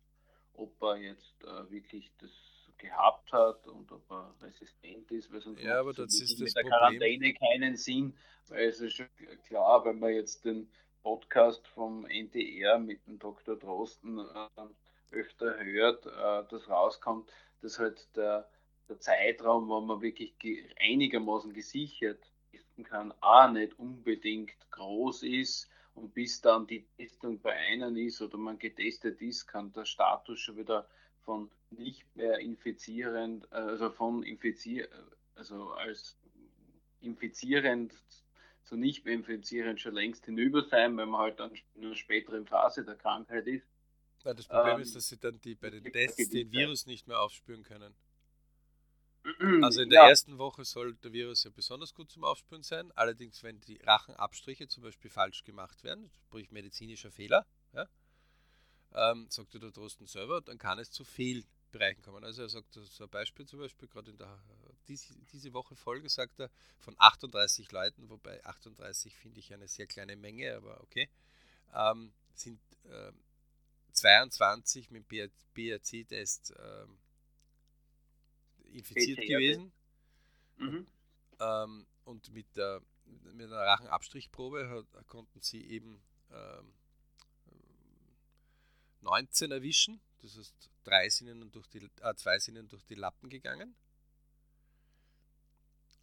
[0.53, 2.31] ob er jetzt äh, wirklich das
[2.77, 6.53] gehabt hat und ob er resistent ist, weil sonst ja, aber das ist mit das
[6.53, 6.99] der Problem.
[6.99, 9.07] Quarantäne keinen Sinn, weil es ist schon
[9.45, 10.71] klar, wenn man jetzt den
[11.03, 13.57] Podcast vom NTR mit dem Dr.
[13.57, 14.47] Drosten äh,
[15.11, 18.49] öfter hört, äh, das rauskommt, dass halt der,
[18.87, 20.35] der Zeitraum, wo man wirklich
[20.79, 25.69] einigermaßen gesichert testen kann, auch nicht unbedingt groß ist.
[25.93, 30.39] Und bis dann die Testung bei einem ist oder man getestet ist, kann der Status
[30.39, 30.87] schon wieder
[31.21, 34.87] von nicht mehr infizierend, äh, also von infizier,
[35.35, 36.17] also als
[37.01, 37.93] infizierend
[38.63, 42.45] zu nicht mehr infizierend schon längst hinüber sein, wenn man halt dann in einer späteren
[42.45, 43.68] Phase der Krankheit ist.
[44.23, 47.07] Ja, das Problem ähm, ist, dass sie dann die, bei den Tests den Virus nicht
[47.07, 47.95] mehr aufspüren können.
[49.61, 50.09] Also in der ja.
[50.09, 52.91] ersten Woche soll der Virus ja besonders gut zum Aufspüren sein.
[52.95, 57.85] Allerdings, wenn die Rachenabstriche zum Beispiel falsch gemacht werden, sprich medizinischer Fehler, ja,
[58.93, 62.23] ähm, sagt der Drosten selber, dann kann es zu Fehlbereichen kommen.
[62.23, 64.39] Also er sagt so ein Beispiel zum Beispiel, gerade in der
[64.89, 69.87] diese, diese Woche Folge sagt er, von 38 Leuten, wobei 38 finde ich eine sehr
[69.87, 71.09] kleine Menge, aber okay,
[71.73, 73.19] ähm, sind ähm,
[73.91, 76.97] 22 mit dem BRC-Test ähm,
[78.71, 79.71] infiziert BC, gewesen.
[80.57, 80.87] Mhm.
[81.39, 86.73] Ähm, und mit der, mit einer Rachenabstrichprobe hat, konnten sie eben ähm,
[89.01, 90.01] 19 erwischen.
[90.21, 93.75] Das heißt, drei sind ihnen durch die, äh, zwei sind ihnen durch die Lappen gegangen.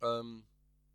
[0.02, 0.44] Ähm,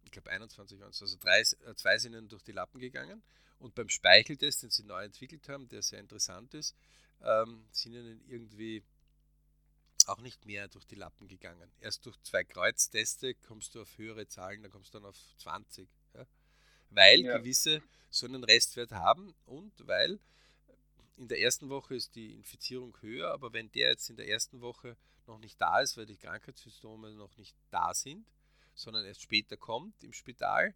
[0.04, 3.24] ich glaube 21 waren es, also drei, äh, zwei sind ihnen durch die Lappen gegangen.
[3.62, 6.76] Und beim Speicheltest, den sie neu entwickelt haben, der sehr interessant ist,
[7.24, 8.84] ähm, sind ihnen irgendwie
[10.08, 11.72] auch nicht mehr durch die Lappen gegangen.
[11.80, 15.88] Erst durch zwei Kreuzteste kommst du auf höhere Zahlen, dann kommst du dann auf 20.
[16.16, 16.26] Ja?
[16.90, 17.38] Weil ja.
[17.38, 20.20] gewisse so einen Restwert haben und weil
[21.18, 24.62] in der ersten Woche ist die Infizierung höher, aber wenn der jetzt in der ersten
[24.62, 24.98] Woche
[25.28, 28.26] noch nicht da ist, weil die Krankheitssymptome noch nicht da sind,
[28.74, 30.74] sondern erst später kommt im Spital,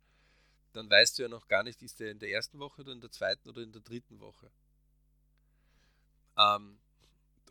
[0.76, 3.02] dann weißt du ja noch gar nicht, ist der in der ersten Woche oder in
[3.02, 4.52] der zweiten oder in der dritten Woche.
[6.38, 6.80] Ähm,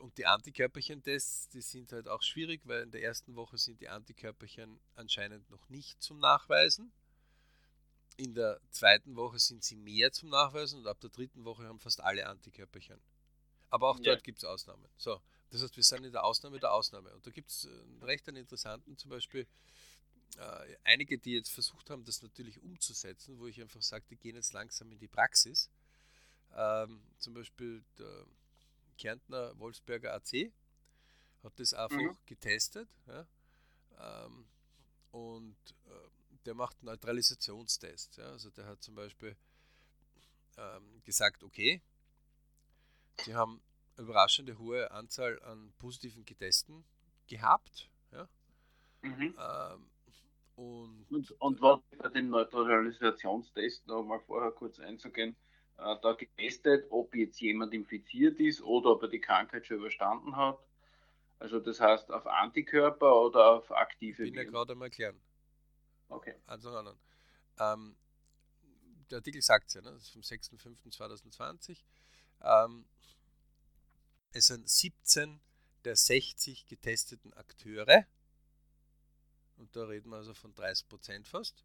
[0.01, 3.89] und die Antikörperchen-Tests, die sind halt auch schwierig, weil in der ersten Woche sind die
[3.89, 6.93] Antikörperchen anscheinend noch nicht zum Nachweisen.
[8.17, 11.81] In der zweiten Woche sind sie mehr zum Nachweisen und ab der dritten Woche haben
[11.81, 13.01] fast alle Antikörperchen.
[13.71, 14.23] Aber auch dort ja.
[14.23, 14.87] gibt es Ausnahmen.
[14.97, 17.13] So, das heißt, wir sind in der Ausnahme der Ausnahme.
[17.15, 19.47] Und da gibt es einen recht einen interessanten, zum Beispiel
[20.37, 24.37] äh, einige, die jetzt versucht haben, das natürlich umzusetzen, wo ich einfach sage, die gehen
[24.37, 25.71] jetzt langsam in die Praxis.
[26.55, 28.27] Ähm, zum Beispiel der
[28.97, 30.53] Kärntner Wolfsberger AC
[31.43, 32.17] hat das einfach mhm.
[32.27, 32.89] getestet.
[33.07, 33.27] Ja?
[33.99, 34.47] Ähm,
[35.11, 36.09] und äh,
[36.47, 38.17] der macht Neutralisationstests.
[38.17, 38.31] Ja?
[38.31, 39.37] Also der hat zum Beispiel
[40.57, 41.81] ähm, gesagt, okay,
[43.25, 43.61] sie haben
[43.97, 46.85] eine überraschende hohe Anzahl an positiven Getesten
[47.27, 47.89] gehabt.
[48.13, 48.29] Ja?
[49.03, 49.35] Mhm.
[49.39, 49.91] Ähm,
[50.57, 55.37] und, und, und was bei den Neutralisationstests noch mal vorher kurz einzugehen,
[55.79, 60.37] äh, da getestet, ob jetzt jemand infiziert ist oder ob er die Krankheit schon überstanden
[60.37, 60.59] hat.
[61.39, 64.47] Also das heißt auf Antikörper oder auf aktive Ich bin Viren?
[64.47, 65.21] ja gerade einmal erklären.
[66.09, 66.35] Okay.
[66.47, 66.97] Also.
[67.59, 67.97] Ähm,
[69.11, 69.93] der Artikel sagt es ja, ne?
[69.93, 71.83] das ist vom 6.5.2020.
[72.43, 72.87] Ähm,
[74.33, 75.41] es sind 17
[75.85, 78.07] der 60 getesteten Akteure,
[79.57, 81.65] und da reden wir also von 30 Prozent fast,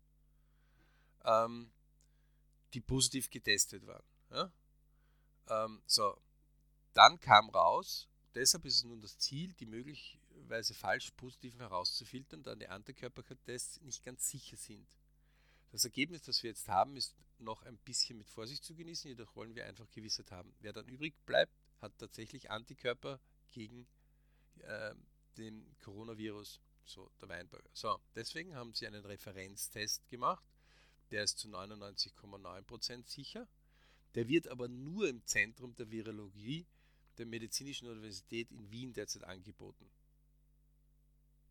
[1.23, 1.71] ähm,
[2.73, 4.06] die positiv getestet waren.
[4.32, 4.52] Ja?
[5.47, 6.21] Ähm, so,
[6.93, 12.56] dann kam raus, deshalb ist es nun das Ziel, die möglicherweise falsch positiven herauszufiltern, da
[12.56, 14.88] die Antikörpertests nicht ganz sicher sind.
[15.71, 19.36] Das Ergebnis, das wir jetzt haben, ist noch ein bisschen mit Vorsicht zu genießen, jedoch
[19.36, 20.54] wollen wir einfach Gewissheit haben.
[20.60, 23.19] Wer dann übrig bleibt, hat tatsächlich Antikörper
[23.52, 23.88] gegen
[24.60, 24.93] äh,
[25.38, 27.69] den Coronavirus, so der Weinberger.
[27.73, 30.43] So, deswegen haben sie einen Referenztest gemacht,
[31.12, 33.47] der ist zu 99,9% sicher.
[34.15, 36.65] Der wird aber nur im Zentrum der Virologie
[37.17, 39.89] der Medizinischen Universität in Wien derzeit angeboten.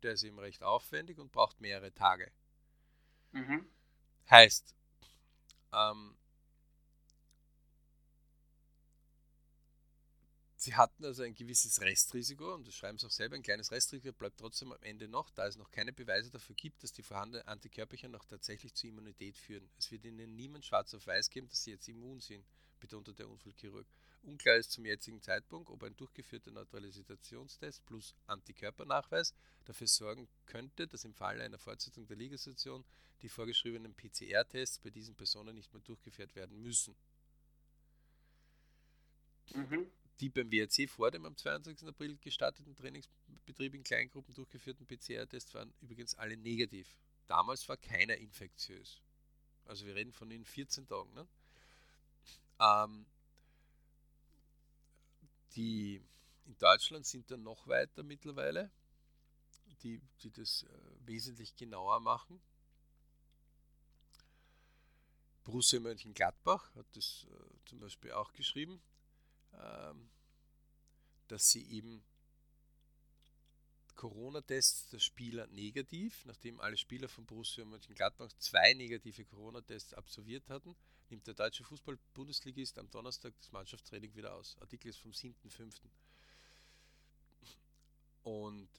[0.03, 2.31] Der ist eben recht aufwendig und braucht mehrere Tage.
[3.31, 3.69] Mhm.
[4.29, 4.73] Heißt,
[5.71, 6.15] ähm,
[10.61, 14.11] Sie hatten also ein gewisses Restrisiko und das schreiben Sie auch selber, ein kleines Restrisiko
[14.11, 17.47] bleibt trotzdem am Ende noch, da es noch keine Beweise dafür gibt, dass die vorhandenen
[17.47, 19.69] Antikörperchen noch tatsächlich zur Immunität führen.
[19.77, 22.45] Es wird Ihnen niemand schwarz auf weiß geben, dass Sie jetzt immun sind,
[22.81, 23.87] betonte der Unfallchirurg.
[24.23, 31.05] Unklar ist zum jetzigen Zeitpunkt, ob ein durchgeführter Neutralisationstest plus Antikörpernachweis dafür sorgen könnte, dass
[31.05, 32.83] im Falle einer Fortsetzung der Legislation
[33.21, 36.97] die vorgeschriebenen PCR-Tests bei diesen Personen nicht mehr durchgeführt werden müssen.
[39.55, 39.89] Mhm
[40.19, 41.87] die beim WRC vor dem am 22.
[41.87, 46.95] April gestarteten Trainingsbetrieb in Kleingruppen durchgeführten PCR-Tests waren übrigens alle negativ.
[47.27, 49.01] Damals war keiner infektiös.
[49.65, 51.13] Also wir reden von in 14 Tagen.
[51.13, 51.27] Ne?
[52.59, 53.05] Ähm,
[55.55, 56.01] die
[56.45, 58.71] in Deutschland sind dann noch weiter mittlerweile,
[59.83, 62.41] die, die das äh, wesentlich genauer machen.
[65.43, 68.81] Borussia Mönchengladbach hat das äh, zum Beispiel auch geschrieben.
[69.53, 70.09] Ähm,
[71.27, 72.03] dass sie eben
[73.95, 80.75] Corona-Tests der Spieler negativ, nachdem alle Spieler von Borussia Mönchengladbach zwei negative Corona-Tests absolviert hatten,
[81.09, 84.57] nimmt der deutsche Fußball-Bundesligist am Donnerstag das Mannschaftstraining wieder aus.
[84.61, 85.73] Artikel ist vom 7.5.
[88.23, 88.69] Und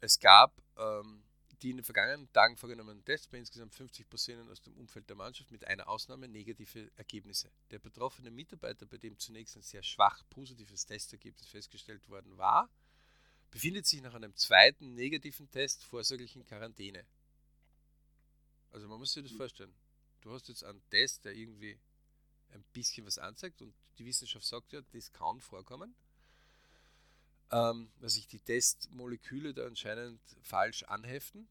[0.00, 1.22] es gab ähm,
[1.62, 5.16] die in den vergangenen Tagen vorgenommenen Tests bei insgesamt 50 Personen aus dem Umfeld der
[5.16, 7.50] Mannschaft mit einer Ausnahme negative Ergebnisse.
[7.70, 12.70] Der betroffene Mitarbeiter, bei dem zunächst ein sehr schwach positives Testergebnis festgestellt worden war,
[13.50, 17.04] befindet sich nach einem zweiten negativen Test vorsorglich in Quarantäne.
[18.70, 19.74] Also man muss sich das vorstellen.
[20.22, 21.78] Du hast jetzt einen Test, der irgendwie
[22.52, 25.94] ein bisschen was anzeigt und die Wissenschaft sagt ja, das kann vorkommen
[27.52, 31.48] ähm, dass sich die Testmoleküle da anscheinend falsch anheften.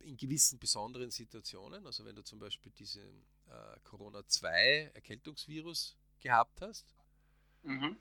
[0.00, 6.94] In gewissen besonderen Situationen, also wenn du zum Beispiel diesen äh, Corona-2 Erkältungsvirus gehabt hast,
[7.62, 7.98] mhm.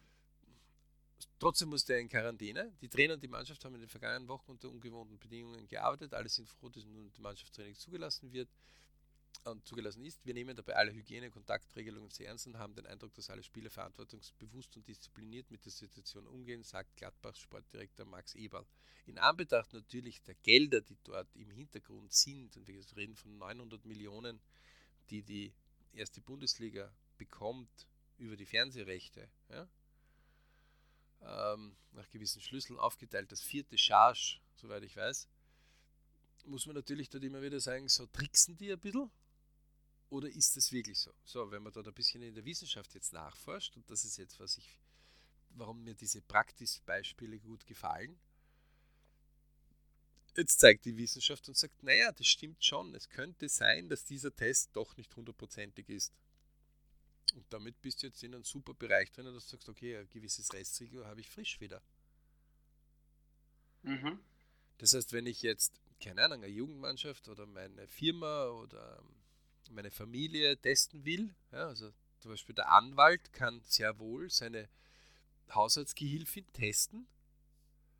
[1.38, 2.72] Trotzdem musste er in Quarantäne.
[2.82, 6.14] Die Trainer und die Mannschaft haben in den vergangenen Wochen unter ungewohnten Bedingungen gearbeitet.
[6.14, 8.50] Alle sind froh, dass nun das Mannschaftstraining zugelassen wird
[9.46, 10.26] und zugelassen ist.
[10.26, 13.70] Wir nehmen dabei alle Hygiene- Kontaktregelungen sehr ernst und haben den Eindruck, dass alle Spieler
[13.70, 18.66] verantwortungsbewusst und diszipliniert mit der Situation umgehen, sagt Gladbachs Sportdirektor Max Eberl.
[19.06, 23.86] In Anbetracht natürlich der Gelder, die dort im Hintergrund sind, und wir reden von 900
[23.86, 24.40] Millionen,
[25.10, 25.54] die die
[25.94, 29.68] erste Bundesliga bekommt über die Fernsehrechte, ja,
[31.22, 35.28] ähm, nach gewissen Schlüsseln aufgeteilt, das vierte Charge, soweit ich weiß,
[36.46, 39.12] muss man natürlich dort immer wieder sagen, so tricksen die ein bisschen
[40.10, 41.12] oder ist das wirklich so?
[41.24, 44.40] So, wenn man dort ein bisschen in der Wissenschaft jetzt nachforscht, und das ist jetzt,
[44.40, 44.80] was ich,
[45.52, 48.20] warum mir diese Praxisbeispiele gut gefallen,
[50.36, 54.36] jetzt zeigt die Wissenschaft und sagt, naja, das stimmt schon, es könnte sein, dass dieser
[54.36, 56.14] Test doch nicht hundertprozentig ist.
[57.36, 60.10] Und damit bist du jetzt in einem super Bereich drin, dass du sagst, okay, ein
[60.10, 61.82] gewisses Restrisiko habe ich frisch wieder.
[63.84, 64.20] Mhm.
[64.80, 69.04] Das heißt, wenn ich jetzt, keine Ahnung, eine Jugendmannschaft oder meine Firma oder
[69.70, 74.68] meine Familie testen will, ja, also zum Beispiel der Anwalt kann sehr wohl seine
[75.54, 77.08] Haushaltsgehilfin testen,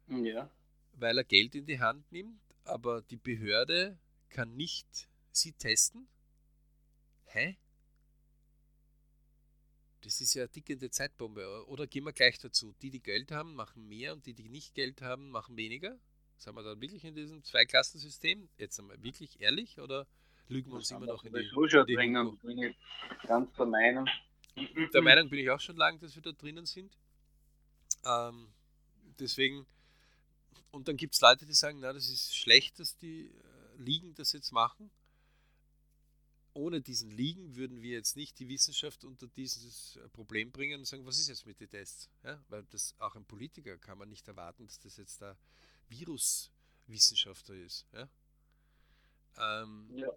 [0.08, 0.50] ja.
[0.94, 3.98] weil er Geld in die Hand nimmt, aber die Behörde
[4.30, 6.08] kann nicht sie testen.
[7.26, 7.58] Hä?
[10.02, 11.68] Das ist ja eine dickende Zeitbombe.
[11.68, 12.74] Oder gehen wir gleich dazu.
[12.82, 15.98] Die, die Geld haben, machen mehr und die, die nicht Geld haben, machen weniger.
[16.38, 18.48] Sind wir dann wirklich in diesem Zweiklassensystem?
[18.58, 20.08] Jetzt einmal wirklich ehrlich oder
[20.50, 22.76] lügen wir uns immer noch in die, in die dringend, bin ich
[23.28, 24.08] ganz der Meinung.
[24.94, 26.92] Der Meinung bin ich auch schon lange, dass wir da drinnen sind.
[28.06, 28.50] Ähm,
[29.20, 29.66] deswegen,
[30.72, 34.14] und dann gibt es Leute, die sagen, na, das ist schlecht, dass die äh, Ligen
[34.16, 34.92] das jetzt machen
[36.54, 40.86] ohne diesen Liegen würden wir jetzt nicht die Wissenschaft unter dieses äh, Problem bringen und
[40.86, 42.10] sagen, was ist jetzt mit den Tests?
[42.24, 45.38] Ja, weil das auch ein Politiker kann man nicht erwarten, dass das jetzt der
[45.88, 47.86] Viruswissenschaftler ist.
[47.94, 48.10] Ja?
[49.38, 50.10] Ähm, ja.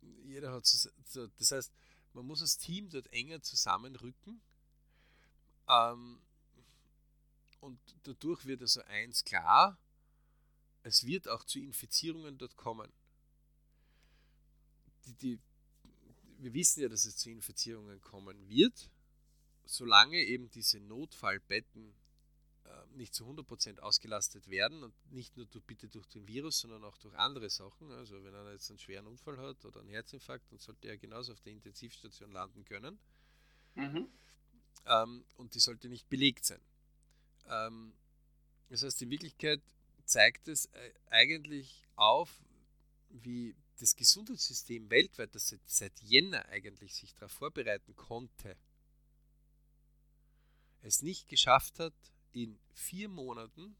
[0.00, 1.72] Jeder hat das heißt,
[2.12, 4.40] man muss das Team dort enger zusammenrücken.
[5.68, 6.20] Ähm,
[7.60, 9.78] und dadurch wird also eins klar,
[10.82, 12.92] es wird auch zu Infizierungen dort kommen.
[15.04, 15.38] Die, die,
[16.38, 18.90] wir wissen ja, dass es zu Infizierungen kommen wird,
[19.64, 21.92] solange eben diese Notfallbetten
[22.96, 26.96] nicht zu 100% ausgelastet werden und nicht nur durch, bitte durch den Virus, sondern auch
[26.98, 27.90] durch andere Sachen.
[27.92, 31.32] Also wenn einer jetzt einen schweren Unfall hat oder einen Herzinfarkt, dann sollte er genauso
[31.32, 32.98] auf der Intensivstation landen können.
[33.74, 34.08] Mhm.
[34.86, 36.60] Ähm, und die sollte nicht belegt sein.
[37.48, 37.92] Ähm,
[38.68, 39.62] das heißt, in Wirklichkeit
[40.04, 42.42] zeigt es äh, eigentlich auf,
[43.10, 48.56] wie das Gesundheitssystem weltweit, das seit, seit Jänner eigentlich sich darauf vorbereiten konnte,
[50.82, 51.94] es nicht geschafft hat,
[52.36, 53.74] in vier Monaten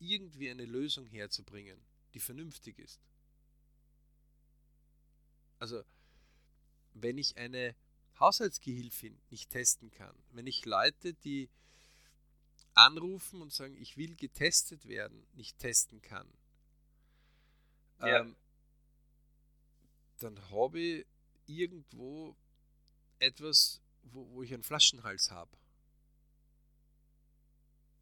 [0.00, 1.80] irgendwie eine Lösung herzubringen,
[2.12, 3.00] die vernünftig ist.
[5.60, 5.84] Also,
[6.94, 7.76] wenn ich eine
[8.18, 11.48] Haushaltsgehilfin nicht testen kann, wenn ich Leute, die
[12.74, 16.26] anrufen und sagen, ich will getestet werden, nicht testen kann,
[18.00, 18.22] ja.
[18.22, 18.34] ähm,
[20.18, 21.06] dann habe ich
[21.46, 22.34] irgendwo
[23.20, 25.56] etwas, wo, wo ich einen Flaschenhals habe.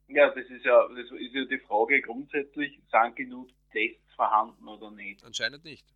[0.09, 4.91] Ja, das ist ja, das ist ja die Frage grundsätzlich, sind genug Tests vorhanden oder
[4.91, 5.25] nicht?
[5.25, 5.87] Anscheinend nicht.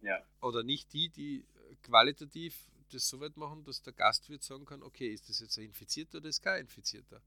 [0.00, 0.22] Ja.
[0.40, 1.44] Oder nicht die, die
[1.82, 5.64] qualitativ das so weit machen, dass der Gastwirt sagen kann, okay, ist das jetzt ein
[5.64, 7.20] Infizierter oder ist kein Infizierter?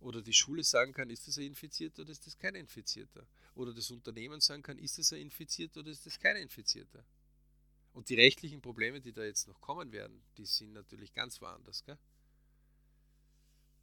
[0.00, 3.26] Oder die Schule sagen kann, ist das ein Infizierter oder ist das kein Infizierter?
[3.54, 7.04] Oder das Unternehmen sagen kann, ist das ein Infizierter oder ist das kein Infizierter?
[7.94, 11.82] Und die rechtlichen Probleme, die da jetzt noch kommen werden, die sind natürlich ganz woanders.
[11.82, 11.98] Gell?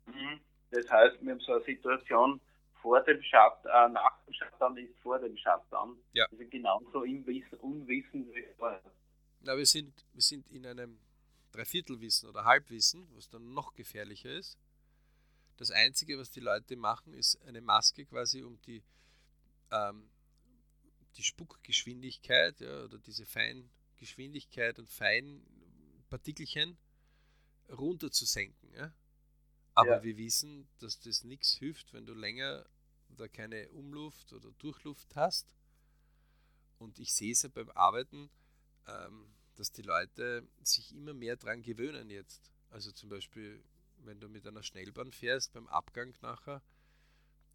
[0.05, 0.39] Mhm.
[0.73, 2.41] Das heißt, wir haben so eine Situation
[2.81, 5.97] vor dem Shutdown, äh, nach dem Shutdown ist vor dem Shutdown.
[6.13, 6.25] Ja.
[6.31, 8.81] Wir sind genauso im Wissen, Unwissen wie vorher.
[9.41, 10.99] Na, wir sind, wir sind in einem
[11.51, 14.57] Dreiviertelwissen oder Halbwissen, was dann noch gefährlicher ist.
[15.57, 18.83] Das Einzige, was die Leute machen, ist eine Maske quasi um die,
[19.71, 20.09] ähm,
[21.15, 26.77] die Spuckgeschwindigkeit ja, oder diese fein Geschwindigkeit und Feinpartikelchen
[27.69, 28.73] runter zu senken.
[28.73, 28.91] Ja?
[29.75, 30.03] Aber ja.
[30.03, 32.65] wir wissen, dass das nichts hilft, wenn du länger
[33.09, 35.53] da keine Umluft oder Durchluft hast.
[36.79, 38.29] Und ich sehe es ja beim Arbeiten,
[38.87, 42.51] ähm, dass die Leute sich immer mehr daran gewöhnen jetzt.
[42.69, 43.63] Also zum Beispiel,
[43.97, 46.61] wenn du mit einer Schnellbahn fährst, beim Abgang nachher,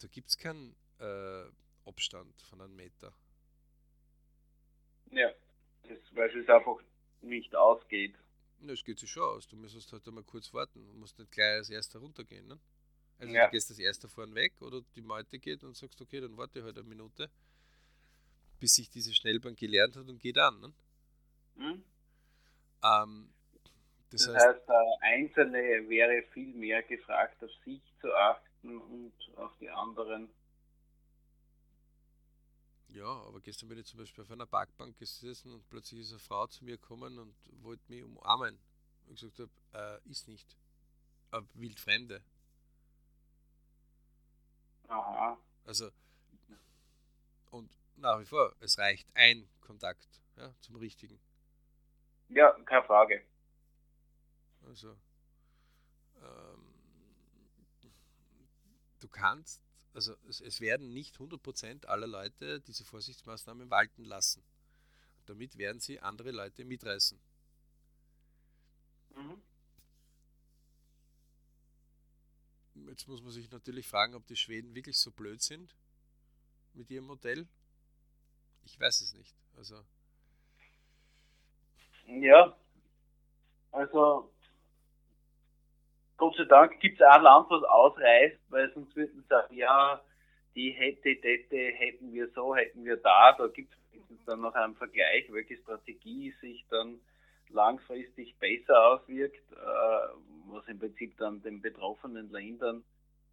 [0.00, 1.44] da gibt es keinen äh,
[1.84, 3.12] Abstand von einem Meter.
[5.10, 5.32] Ja
[5.88, 6.80] das, weil es einfach
[7.22, 8.14] nicht ausgeht.
[8.66, 9.46] Es geht sich schon aus.
[9.46, 10.84] Du müsstest halt einmal kurz warten.
[10.86, 12.46] Du musst nicht gleich als erster runtergehen.
[12.46, 12.58] Ne?
[13.18, 13.46] Also ja.
[13.46, 16.62] du gehst als erster vorne weg oder die Meute geht und sagst, okay, dann warte
[16.62, 17.30] halt eine Minute,
[18.60, 20.60] bis sich diese Schnellbahn gelernt hat und geht an.
[20.60, 20.72] Ne?
[21.56, 21.84] Mhm.
[22.84, 23.32] Ähm,
[24.10, 29.12] das, das heißt, heißt, der Einzelne wäre viel mehr gefragt, auf sich zu achten und
[29.36, 30.30] auf die anderen
[32.88, 36.18] ja, aber gestern bin ich zum Beispiel auf einer Parkbank gesessen und plötzlich ist eine
[36.18, 38.58] Frau zu mir gekommen und wollte mich umarmen.
[39.06, 40.56] Und ich gesagt habe, äh, ist nicht.
[41.30, 42.22] Eine wildfremde.
[44.88, 45.38] Aha.
[45.66, 45.90] Also,
[47.50, 51.20] und nach wie vor, es reicht ein Kontakt ja, zum richtigen.
[52.30, 53.22] Ja, keine Frage.
[54.66, 54.96] Also,
[56.16, 56.74] ähm,
[59.00, 64.42] du kannst, also es, es werden nicht 100% aller Leute diese Vorsichtsmaßnahmen walten lassen.
[65.26, 67.18] Damit werden sie andere Leute mitreißen.
[69.14, 69.42] Mhm.
[72.86, 75.74] Jetzt muss man sich natürlich fragen, ob die Schweden wirklich so blöd sind
[76.74, 77.46] mit ihrem Modell.
[78.64, 79.34] Ich weiß es nicht.
[79.56, 79.84] Also.
[82.06, 82.56] Ja,
[83.72, 84.32] also
[86.18, 90.02] Gott sei Dank gibt es ein Land, was ausreißt, weil sonst würden sie sagen, ja,
[90.56, 93.32] die hätte, hätte, hätten wir so, hätten wir da.
[93.38, 97.00] Da gibt es dann noch einen Vergleich, welche Strategie sich dann
[97.50, 100.08] langfristig besser auswirkt, äh,
[100.48, 102.82] was im Prinzip dann den betroffenen Ländern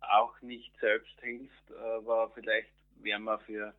[0.02, 2.70] auch nicht selbst hilft, aber vielleicht
[3.02, 3.74] wäre man für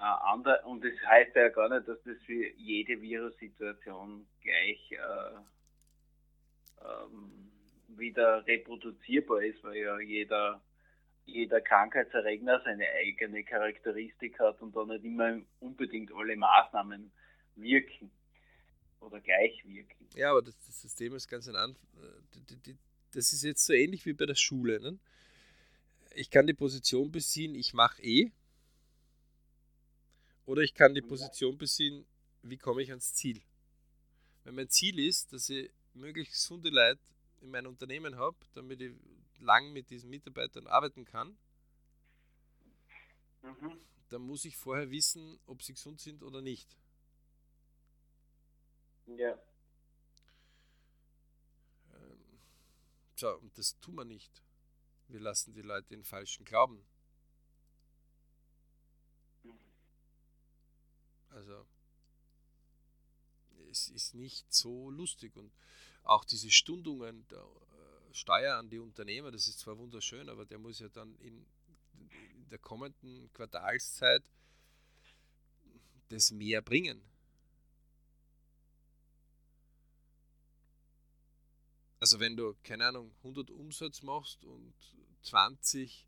[0.00, 5.38] äh, andere, und das heißt ja gar nicht, dass das für jede Virussituation gleich äh,
[6.84, 7.50] ähm,
[7.88, 10.62] wieder reproduzierbar ist, weil ja jeder,
[11.26, 17.12] jeder Krankheitserregner seine eigene Charakteristik hat und da nicht immer unbedingt alle Maßnahmen
[17.56, 18.10] wirken
[19.00, 20.08] oder gleich wirken.
[20.16, 21.76] Ja, aber das, das System ist ganz ein
[23.12, 24.80] Das ist jetzt so ähnlich wie bei der Schule.
[24.80, 24.98] Ne?
[26.14, 28.30] Ich kann die Position beziehen, ich mache eh.
[30.46, 32.04] Oder ich kann die Position beziehen,
[32.42, 33.40] wie komme ich ans Ziel.
[34.44, 37.00] Wenn mein Ziel ist, dass ich möglichst gesunde Leute
[37.40, 38.92] in meinem Unternehmen habe, damit ich
[39.40, 41.36] lang mit diesen Mitarbeitern arbeiten kann,
[43.42, 43.78] mhm.
[44.08, 46.76] dann muss ich vorher wissen, ob sie gesund sind oder nicht.
[49.06, 49.38] Ja.
[51.92, 52.40] Ähm,
[53.16, 54.42] so, und das tun wir nicht.
[55.08, 56.86] Wir lassen die Leute in falschen Glauben.
[61.28, 61.66] Also,
[63.74, 65.36] es ist nicht so lustig.
[65.36, 65.52] Und
[66.04, 70.58] auch diese Stundungen der äh, Steuer an die Unternehmer, das ist zwar wunderschön, aber der
[70.58, 71.44] muss ja dann in,
[72.50, 74.22] der kommenden Quartalszeit
[76.08, 77.02] das mehr bringen.
[81.98, 84.74] Also wenn du, keine Ahnung, 100 Umsatz machst und
[85.22, 86.06] 20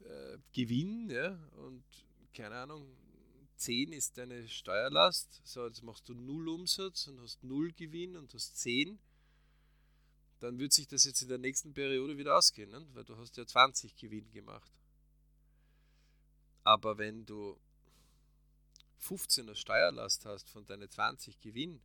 [0.00, 1.84] äh, Gewinn, ja, und
[2.32, 2.96] keine Ahnung,
[3.58, 8.32] 10 ist deine Steuerlast, so jetzt machst du 0 Umsatz und hast 0 Gewinn und
[8.32, 8.98] hast 10,
[10.40, 12.86] dann wird sich das jetzt in der nächsten Periode wieder ausgehen, ne?
[12.94, 14.72] weil du hast ja 20 Gewinn gemacht.
[16.62, 17.58] Aber wenn du
[19.02, 21.80] 15er Steuerlast hast von deinen 20 Gewinn,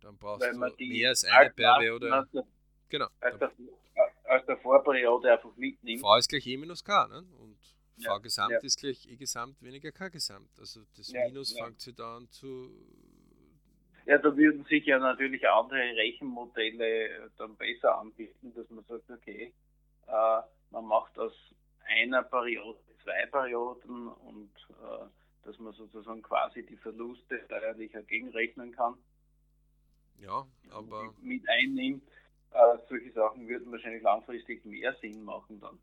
[0.00, 2.28] dann brauchst du mehr als eine Periode.
[2.88, 3.08] Genau.
[3.20, 3.52] Als der,
[4.24, 6.00] als der Vorperiode einfach mitnimmt.
[6.00, 7.06] V ist gleich E minus K.
[7.06, 7.24] Ne?
[7.38, 7.56] Und
[8.00, 8.58] V Gesamt ja.
[8.58, 10.58] ist gleich E Gesamt weniger K Gesamt.
[10.58, 12.70] Also das ja, Minus fängt sich da an zu.
[14.06, 19.52] Ja, da würden sich ja natürlich andere Rechenmodelle dann besser anbieten, dass man sagt, okay,
[20.06, 20.40] äh,
[20.70, 21.34] man macht aus
[21.86, 25.06] einer Periode zwei Perioden und äh,
[25.44, 28.96] dass man sozusagen quasi die Verluste steuerlicher gegenrechnen kann.
[30.18, 31.14] Ja, aber.
[31.20, 32.08] Mit einnimmt.
[32.50, 35.78] Äh, solche Sachen würden wahrscheinlich langfristig mehr Sinn machen dann.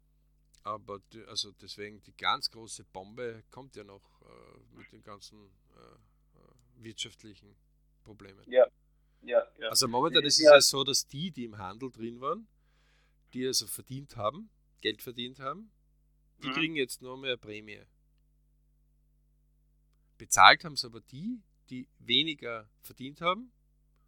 [0.70, 5.40] Aber die, also deswegen die ganz große Bombe kommt ja noch äh, mit den ganzen
[5.76, 7.56] äh, äh wirtschaftlichen
[8.04, 8.44] Problemen.
[8.48, 8.68] Ja.
[9.22, 9.68] Ja, ja.
[9.68, 12.48] Also momentan ist es ja so, dass die, die im Handel drin waren,
[13.34, 14.50] die also verdient haben,
[14.80, 15.72] Geld verdient haben,
[16.42, 16.54] die mhm.
[16.54, 17.82] kriegen jetzt nur mehr Prämie.
[20.18, 23.52] Bezahlt haben es aber die, die weniger verdient haben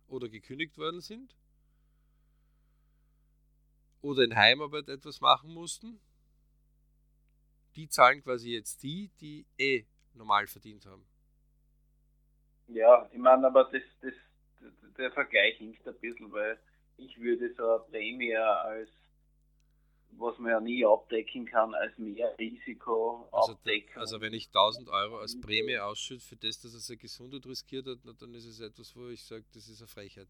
[0.08, 1.36] oder gekündigt worden sind
[4.02, 6.00] oder in Heimarbeit etwas machen mussten,
[7.76, 11.06] die zahlen quasi jetzt die, die eh normal verdient haben.
[12.68, 14.14] Ja, ich meine, aber das, das,
[14.98, 16.60] der Vergleich hinkt ein bisschen, weil
[16.98, 18.90] ich würde so eine Prämie als
[20.18, 23.98] was man ja nie abdecken kann, als mehr Risiko also, abdecken.
[23.98, 27.88] Also wenn ich 1000 Euro als Prämie ausschütte für das, dass er seine Gesundheit riskiert
[27.88, 30.28] hat, dann ist es etwas, wo ich sage, das ist eine Frechheit.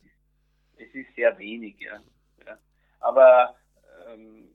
[0.78, 2.02] Es ist sehr wenig, ja.
[2.46, 2.58] ja.
[3.00, 3.56] Aber
[4.08, 4.50] ähm,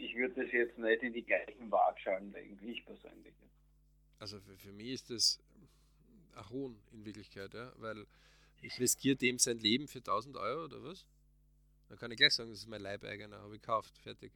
[0.00, 3.34] ich würde das jetzt nicht in die gleichen Waagschalen legen, wie ich persönlich.
[4.18, 5.40] Also für, für mich ist das
[6.36, 8.06] ein Hohn in Wirklichkeit, ja, weil
[8.62, 11.06] ich riskiere dem sein Leben für 1000 Euro oder was?
[11.88, 14.32] Dann kann ich gleich sagen, das ist mein Leibeigener, habe ich gekauft, fertig.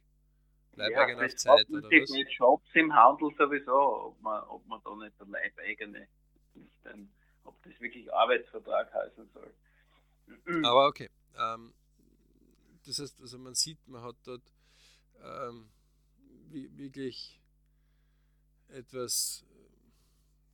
[0.73, 2.09] Leibeigener ja, auf Zeit oder was?
[2.09, 6.07] Mit Shops im Handel sowieso, ob man, ob man da nicht der Leibeigene
[6.55, 7.09] ist, denn,
[7.43, 9.53] ob das wirklich Arbeitsvertrag heißen soll.
[10.63, 11.09] Aber okay.
[11.37, 11.73] Ähm,
[12.85, 14.41] das heißt, also man sieht, man hat dort
[15.23, 15.69] ähm,
[16.49, 17.39] wirklich
[18.69, 19.45] etwas,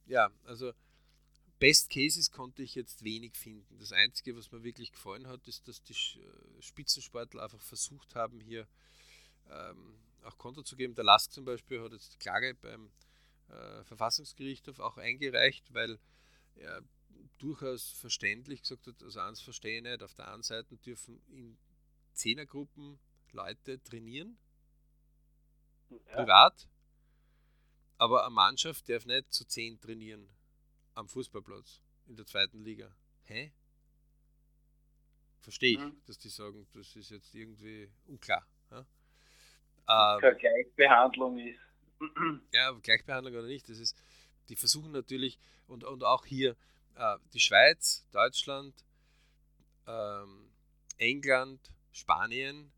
[0.06, 0.74] ja, also
[1.60, 3.78] Best Cases konnte ich jetzt wenig finden.
[3.78, 8.40] Das Einzige, was mir wirklich gefallen hat, ist, dass die äh, Spitzensportler einfach versucht haben,
[8.40, 8.68] hier
[9.50, 10.96] ähm, auch Konto zu geben.
[10.96, 12.92] Der Lask zum Beispiel hat jetzt Klage beim
[13.50, 16.00] äh, Verfassungsgerichtshof auch eingereicht, weil
[16.56, 16.82] er
[17.38, 21.58] durchaus verständlich gesagt hat, also eins verstehe ich nicht, auf der einen Seite dürfen in
[22.14, 23.00] Zehnergruppen
[23.32, 24.38] Leute trainieren,
[25.92, 26.16] ja.
[26.16, 26.68] privat,
[27.98, 30.28] aber eine Mannschaft darf nicht zu zehn trainieren
[30.96, 32.94] am Fußballplatz in der zweiten Liga.
[33.24, 33.52] Hä?
[35.40, 36.02] Verstehe ich, mhm.
[36.06, 38.46] dass die sagen, das ist jetzt irgendwie unklar.
[38.70, 38.80] Ja?
[38.80, 41.60] Ähm, keine Gleichbehandlung ist.
[42.52, 43.96] Ja, Gleichbehandlung oder nicht, das ist,
[44.50, 45.38] die versuchen natürlich,
[45.68, 46.56] und, und auch hier
[46.96, 48.74] äh, die Schweiz, Deutschland,
[49.88, 50.52] ähm,
[50.98, 52.72] England, Spanien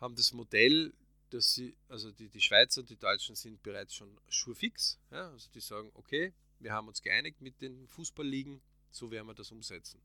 [0.00, 0.92] haben das Modell,
[1.30, 4.98] dass sie, also die, die Schweizer und die Deutschen sind bereits schon schurfix.
[5.10, 5.30] Ja?
[5.30, 8.60] Also die sagen, okay, wir haben uns geeinigt mit den Fußballligen,
[8.90, 10.00] so werden wir das umsetzen.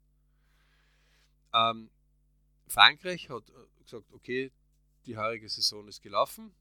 [1.53, 1.89] Ähm,
[2.67, 4.51] Frankreich hat äh, gesagt, okay,
[5.05, 6.53] die heurige Saison ist gelaufen.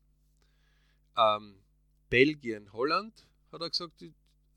[1.16, 1.62] Ähm,
[2.08, 4.04] Belgien, Holland hat er gesagt,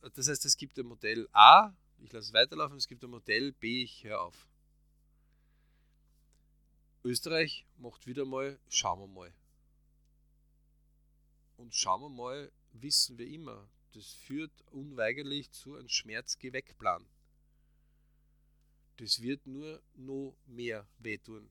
[0.01, 3.53] das heißt, es gibt ein Modell A, ich lasse es weiterlaufen, es gibt ein Modell
[3.53, 4.47] B, ich höre auf.
[7.03, 9.33] Österreich macht wieder mal, schauen wir mal.
[11.57, 17.05] Und schauen wir mal, wissen wir immer, das führt unweigerlich zu einem Schmerzgeweckplan.
[18.97, 21.49] Das wird nur noch mehr wehtun.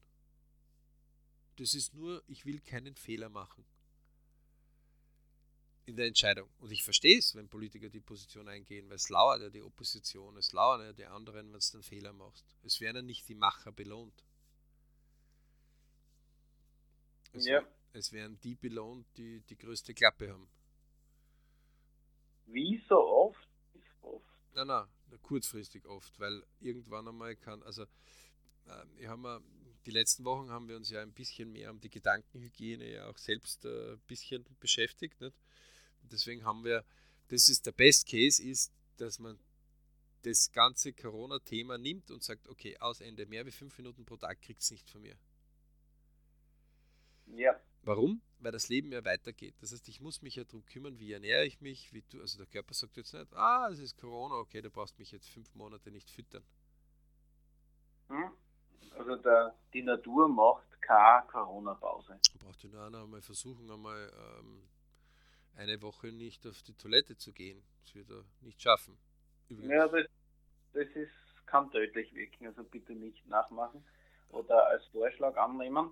[1.57, 3.65] Das ist nur, ich will keinen Fehler machen
[5.85, 6.49] in der Entscheidung.
[6.59, 10.37] Und ich verstehe es, wenn Politiker die Position eingehen, weil es lauert ja die Opposition,
[10.37, 12.45] es lauert ja die anderen, wenn du einen Fehler machst.
[12.63, 14.23] Es werden ja nicht die Macher belohnt.
[17.33, 17.65] Es, ja.
[17.93, 20.49] Es werden die belohnt, die die größte Klappe haben.
[22.45, 23.47] Wie so oft?
[24.01, 24.25] oft.
[24.53, 24.87] Nein, nein,
[25.21, 29.41] kurzfristig oft, weil irgendwann einmal kann, also äh, ich habe
[29.85, 33.17] die letzten Wochen haben wir uns ja ein bisschen mehr um die Gedankenhygiene ja auch
[33.17, 35.19] selbst äh, ein bisschen beschäftigt.
[35.21, 35.37] Nicht?
[36.01, 36.85] Deswegen haben wir,
[37.29, 39.39] das ist der Best Case, ist, dass man
[40.21, 44.41] das ganze Corona-Thema nimmt und sagt, okay, aus Ende, mehr wie fünf Minuten pro Tag
[44.41, 45.17] kriegt es nicht von mir.
[47.27, 47.59] Ja.
[47.83, 48.21] Warum?
[48.39, 49.55] Weil das Leben ja weitergeht.
[49.61, 52.37] Das heißt, ich muss mich ja darum kümmern, wie ernähre ich mich, wie du, also
[52.37, 55.53] der Körper sagt jetzt nicht, ah, es ist Corona, okay, du brauchst mich jetzt fünf
[55.55, 56.43] Monate nicht füttern.
[58.07, 58.31] Hm?
[58.97, 62.19] Also der, die Natur macht keine Corona-Pause.
[62.39, 64.63] Braucht ja nur einer einmal versuchen, einmal ähm,
[65.55, 67.63] eine Woche nicht auf die Toilette zu gehen.
[67.83, 68.97] Das wird er nicht schaffen.
[69.49, 69.71] Übrigens.
[69.71, 70.07] Ja, das,
[70.73, 71.11] das ist,
[71.45, 73.83] kann tödlich wirken, also bitte nicht nachmachen
[74.29, 75.91] oder als Vorschlag annehmen.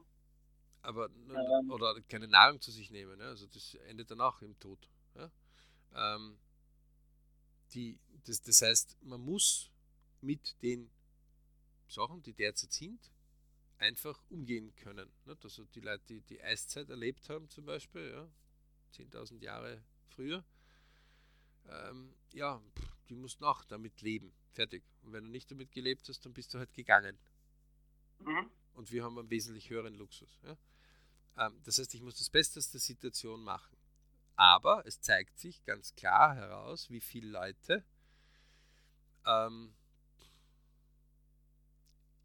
[0.82, 3.28] Aber ähm, oder keine Nahrung zu sich nehmen, ja?
[3.28, 4.88] also das endet dann auch im Tod.
[5.16, 5.32] Ja?
[5.94, 6.38] Ähm,
[7.74, 9.70] die, das, das heißt, man muss
[10.22, 10.90] mit den
[11.88, 13.12] Sachen, die derzeit sind,
[13.78, 15.12] einfach umgehen können.
[15.26, 15.44] Nicht?
[15.44, 18.30] Also die Leute, die die Eiszeit erlebt haben zum Beispiel, ja,
[18.94, 20.44] 10.000 Jahre früher,
[21.68, 22.62] ähm, ja,
[23.10, 24.34] die mussten auch damit leben.
[24.54, 24.84] Fertig.
[25.04, 27.18] Und wenn du nicht damit gelebt hast, dann bist du halt gegangen.
[28.20, 28.50] Mhm.
[28.74, 30.40] Und wir haben einen wesentlich höheren Luxus.
[30.44, 30.58] Ja?
[31.38, 33.78] Ähm, das heißt, ich muss das Beste aus der Situation machen.
[34.36, 37.84] Aber es zeigt sich ganz klar heraus, wie viele Leute
[39.26, 39.74] ähm,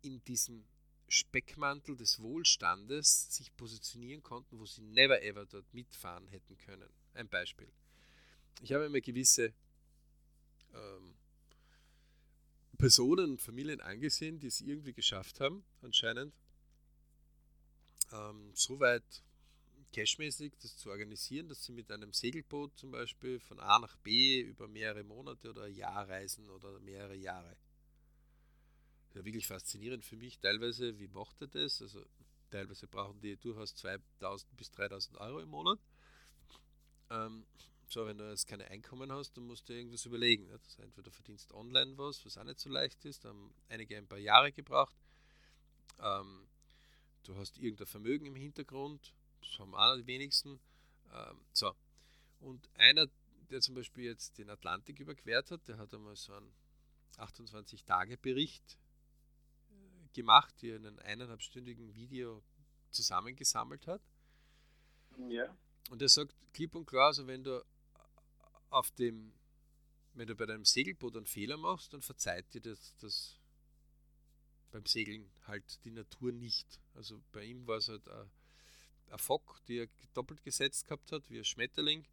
[0.03, 0.65] in diesem
[1.09, 6.89] Speckmantel des Wohlstandes sich positionieren konnten, wo sie never ever dort mitfahren hätten können.
[7.15, 7.71] Ein Beispiel.
[8.63, 9.53] Ich habe mir gewisse
[10.75, 11.15] ähm,
[12.79, 16.35] Personen und Familien angesehen, die es irgendwie geschafft haben, anscheinend,
[18.13, 19.05] ähm, so weit
[19.93, 24.41] cashmäßig das zu organisieren, dass sie mit einem Segelboot zum Beispiel von A nach B
[24.41, 27.57] über mehrere Monate oder Jahr reisen oder mehrere Jahre
[29.17, 30.39] ja wirklich faszinierend für mich.
[30.39, 31.81] Teilweise, wie macht er das?
[31.81, 32.05] Also
[32.51, 35.79] teilweise brauchen die durchaus 2000 bis 3000 Euro im Monat.
[37.11, 37.47] Ähm,
[37.89, 40.47] so, wenn du jetzt keine Einkommen hast, dann musst du irgendwas überlegen.
[40.49, 40.59] Ne?
[40.63, 44.19] Das entweder verdienst online was, was auch nicht so leicht ist, haben einige ein paar
[44.19, 44.97] Jahre gebraucht.
[46.01, 46.47] Ähm,
[47.27, 50.61] du hast irgendein Vermögen im Hintergrund, das haben auch die wenigsten.
[51.13, 51.73] Ähm, so,
[52.41, 53.07] und einer,
[53.51, 56.53] der zum Beispiel jetzt den Atlantik überquert hat, der hat einmal so einen
[57.19, 58.79] 28-Tage-Bericht
[60.17, 62.43] gemacht, die er in einem eineinhalbstündigen Video
[62.91, 64.03] zusammengesammelt hat.
[65.29, 65.55] Ja.
[65.91, 67.65] Und er sagt klipp und klar, also wenn du
[68.71, 69.33] auf dem,
[70.15, 73.39] wenn du bei deinem Segelboot einen Fehler machst, dann verzeiht dir das, das
[74.77, 76.81] beim Segeln halt die Natur nicht.
[76.95, 78.31] Also bei ihm war es halt ein,
[79.11, 82.05] ein Fock, die er doppelt gesetzt gehabt hat, wie ein Schmetterling.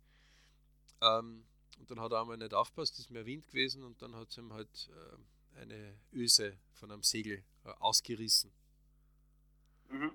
[1.01, 1.45] Ähm,
[1.79, 4.37] Und dann hat er einmal nicht aufpasst, ist mehr Wind gewesen und dann hat es
[4.37, 4.89] ihm halt
[5.55, 8.51] äh, eine Öse von einem Segel äh, ausgerissen.
[9.89, 10.11] Mhm.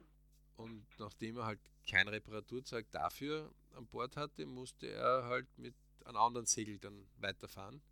[0.56, 5.74] Und nachdem er halt kein Reparaturzeug dafür an Bord hatte, musste er halt mit
[6.04, 7.82] einem anderen Segel dann weiterfahren.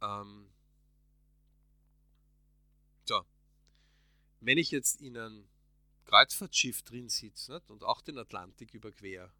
[0.00, 0.48] Ähm,
[3.10, 3.26] so,
[4.40, 5.48] wenn ich jetzt in einem
[6.04, 9.32] Kreuzfahrtschiff drin sitze und auch den Atlantik überquere,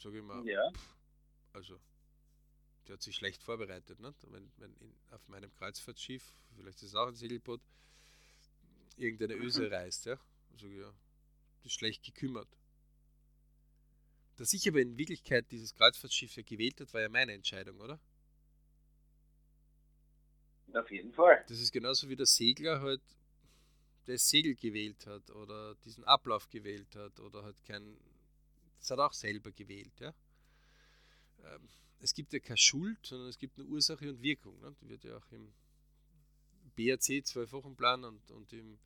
[0.00, 0.70] sage ich mal, ja.
[0.70, 0.94] pff,
[1.52, 1.80] also
[2.86, 3.98] der hat sich schlecht vorbereitet.
[3.98, 4.30] Nicht?
[4.30, 7.60] Wenn, wenn in, auf meinem Kreuzfahrtschiff, vielleicht ist es auch ein Segelboot,
[8.96, 10.16] irgendeine Öse reißt, ja,
[10.56, 10.94] sage ich, ja,
[11.64, 12.48] ist schlecht gekümmert.
[14.36, 17.98] Dass ich aber in Wirklichkeit dieses Kreuzfahrtschiff ja gewählt hat, war ja meine Entscheidung, oder?
[20.74, 21.44] Auf jeden Fall.
[21.48, 23.00] Das ist genauso wie der Segler halt
[24.06, 27.96] das Segel gewählt hat oder diesen Ablauf gewählt hat oder halt kein.
[28.78, 30.14] Das hat auch selber gewählt, ja.
[31.44, 31.68] Ähm,
[32.00, 34.58] es gibt ja keine Schuld, sondern es gibt eine Ursache und Wirkung.
[34.60, 34.74] Ne?
[34.80, 35.52] Die wird ja auch im
[36.76, 38.78] BRC Zwölf-Wochen-Plan und, und im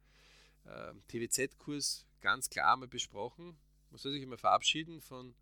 [0.64, 3.56] äh, TWZ-Kurs ganz klar mal besprochen.
[3.90, 5.34] Man soll sich immer verabschieden von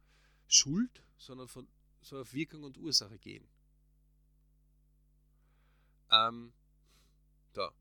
[0.49, 1.69] Schuld, sondern von
[2.03, 3.47] so auf Wirkung und Ursache gehen.
[6.11, 6.53] Ähm,
[7.53, 7.73] da.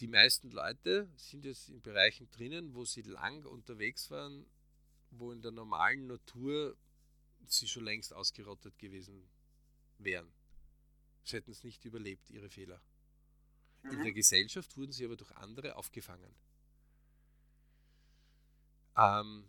[0.00, 4.46] Die meisten Leute sind jetzt in Bereichen drinnen, wo sie lang unterwegs waren,
[5.10, 6.76] wo in der normalen Natur
[7.46, 9.28] sie schon längst ausgerottet gewesen
[9.98, 10.32] wären.
[11.24, 12.80] Sie hätten es nicht überlebt, ihre Fehler.
[13.82, 13.90] Mhm.
[13.92, 16.34] In der Gesellschaft wurden sie aber durch andere aufgefangen.
[18.96, 19.48] Ähm,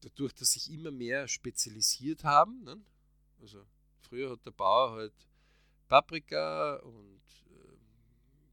[0.00, 2.80] dadurch, dass sich immer mehr spezialisiert haben, ne?
[3.40, 3.64] also
[4.00, 5.29] früher hat der Bauer halt
[5.90, 7.76] Paprika und äh,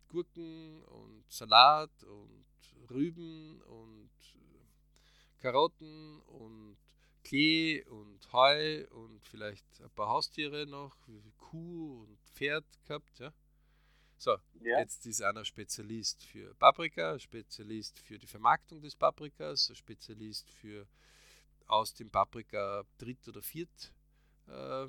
[0.08, 2.46] Gurken und Salat und
[2.90, 6.78] Rüben und äh, Karotten und
[7.24, 13.20] Klee und Heu und vielleicht ein paar Haustiere noch, wie Kuh und Pferd gehabt.
[13.20, 13.32] Ja?
[14.18, 14.80] So, ja.
[14.80, 20.88] jetzt ist einer Spezialist für Paprika, Spezialist für die Vermarktung des Paprikas, Spezialist für
[21.68, 23.94] aus dem Paprika Dritt- oder Viert
[24.48, 24.88] äh,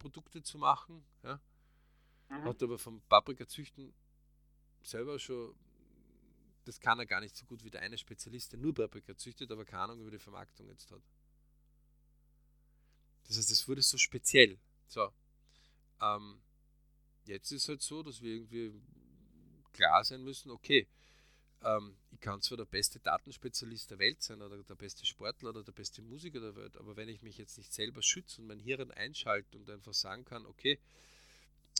[0.00, 1.04] Produkte zu machen.
[1.22, 1.38] Ja?
[2.30, 2.44] Mhm.
[2.44, 3.92] Hat aber vom Paprikazüchten
[4.82, 5.54] selber schon,
[6.64, 9.50] das kann er gar nicht so gut wie der eine Spezialist, der nur Paprika züchtet,
[9.50, 11.02] aber keine Ahnung über die Vermarktung jetzt hat.
[13.26, 14.58] Das heißt, es wurde so speziell.
[14.86, 15.12] So.
[16.00, 16.40] Ähm,
[17.24, 18.80] jetzt ist es halt so, dass wir irgendwie
[19.72, 20.88] klar sein müssen, okay,
[21.62, 25.62] ähm, ich kann zwar der beste Datenspezialist der Welt sein oder der beste Sportler oder
[25.62, 28.58] der beste Musiker der Welt, aber wenn ich mich jetzt nicht selber schütze und mein
[28.58, 30.78] Hirn einschalte und einfach sagen kann, okay,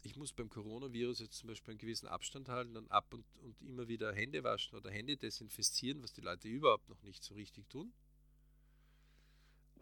[0.02, 3.60] ich muss beim Coronavirus jetzt zum Beispiel einen gewissen Abstand halten und ab und, und
[3.62, 7.68] immer wieder Hände waschen oder Hände desinfizieren, was die Leute überhaupt noch nicht so richtig
[7.68, 7.92] tun.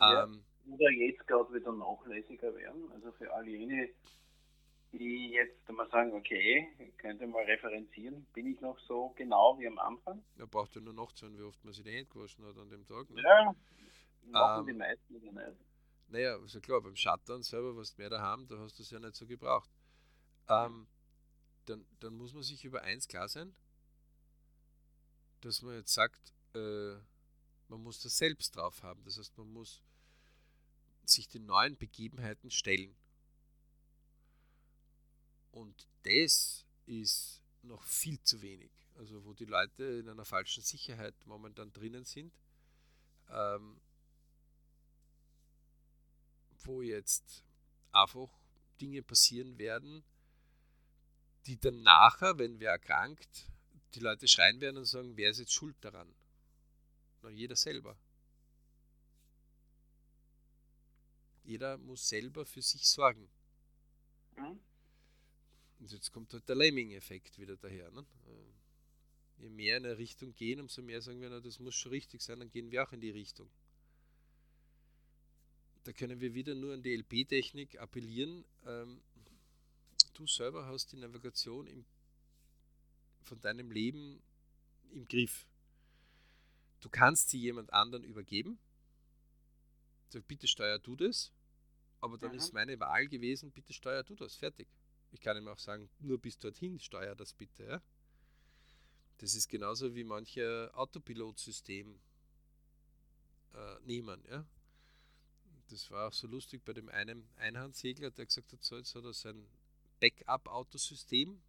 [0.01, 2.91] Ja, ähm, oder jetzt gerade wieder nachlässiger werden.
[2.93, 3.89] Also für all jene,
[4.93, 9.79] die jetzt mal sagen, okay, könnte mal referenzieren, bin ich noch so genau wie am
[9.79, 10.23] Anfang?
[10.37, 12.87] Ja, braucht ja nur nachzuschauen, wie oft man sich die Hände gewaschen hat an dem
[12.87, 13.09] Tag.
[13.11, 13.23] Ne?
[13.23, 13.55] Ja,
[14.31, 15.59] machen ähm, die meisten ja nicht.
[16.11, 18.99] Naja, also klar, beim Shutdown selber, was mehr da haben, da hast du es ja
[18.99, 19.71] nicht so gebraucht.
[20.49, 20.87] Ähm,
[21.67, 23.55] dann, dann muss man sich über eins klar sein,
[25.41, 26.95] dass man jetzt sagt, äh,
[27.69, 29.05] man muss das selbst drauf haben.
[29.05, 29.83] Das heißt, man muss
[31.05, 32.97] sich den neuen Begebenheiten stellen.
[35.51, 38.71] Und das ist noch viel zu wenig.
[38.97, 42.33] Also wo die Leute in einer falschen Sicherheit momentan drinnen sind,
[43.31, 43.81] ähm,
[46.65, 47.45] wo jetzt
[47.93, 48.29] einfach
[48.81, 50.05] Dinge passieren werden,
[51.49, 53.51] die dann nachher, wenn wer erkrankt,
[53.95, 56.15] die Leute schreien werden und sagen, wer ist jetzt schuld daran?
[57.23, 57.99] Na, jeder selber.
[61.45, 63.31] Jeder muss selber für sich sorgen.
[64.37, 64.61] Mhm.
[65.79, 67.91] Und jetzt kommt halt der Lemming-Effekt wieder daher.
[67.93, 68.05] Ne?
[68.27, 71.93] Äh, je mehr in eine Richtung gehen, umso mehr sagen wir, na, das muss schon
[71.93, 73.49] richtig sein, dann gehen wir auch in die Richtung.
[75.85, 78.45] Da können wir wieder nur an die LP-Technik appellieren.
[78.67, 79.01] Ähm,
[80.19, 81.85] du selber hast die Navigation im,
[83.23, 84.21] von deinem Leben
[84.91, 85.47] im Griff.
[86.81, 88.59] Du kannst sie jemand anderen übergeben.
[90.09, 91.33] Sag, bitte steuer du das.
[92.01, 92.39] Aber dann mhm.
[92.39, 94.35] ist meine Wahl gewesen, bitte steuer du das.
[94.35, 94.69] Fertig.
[95.11, 97.65] Ich kann ihm auch sagen, nur bis dorthin steuer das bitte.
[97.65, 97.83] Ja?
[99.19, 101.99] Das ist genauso wie manche Autopilotsystem
[103.55, 104.25] äh, nehmen.
[104.29, 104.47] Ja?
[105.69, 109.05] Das war auch so lustig bei dem einen Einhandsegler, der gesagt hat, so jetzt hat
[109.05, 109.47] er sein
[110.01, 111.41] Backup-Autosystem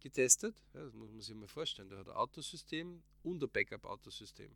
[0.00, 0.56] getestet.
[0.74, 1.88] Ja, das muss man sich mal vorstellen.
[1.88, 4.54] Der hat ein Autosystem und ein Backup-Autosystem.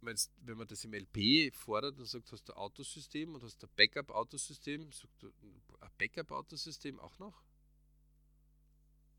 [0.00, 3.70] wenn man das im LP fordert und sagt, hast du ein Autosystem und hast ein
[3.76, 7.44] Backup-Autosystem, sagt er, ein Backup-Autosystem auch noch?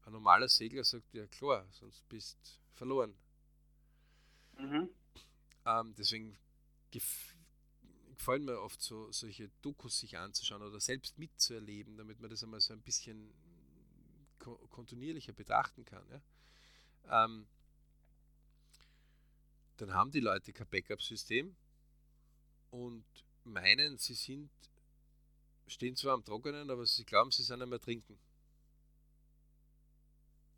[0.04, 3.16] Ein normaler Segler sagt, ja klar, sonst bist verloren.
[4.58, 4.90] Mhm.
[5.66, 6.36] Ähm, deswegen
[8.22, 12.60] gefallen mir oft so solche Dokus sich anzuschauen oder selbst mitzuerleben, damit man das einmal
[12.60, 13.34] so ein bisschen
[14.38, 16.06] kontinuierlicher betrachten kann.
[16.12, 17.26] Ja?
[17.26, 17.48] Ähm,
[19.78, 21.56] dann haben die Leute kein Backup-System
[22.70, 23.04] und
[23.44, 24.52] meinen, sie sind,
[25.66, 28.20] stehen zwar am Trockenen, aber sie glauben, sie sind einmal trinken.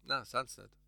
[0.03, 0.82] Na, sind nicht.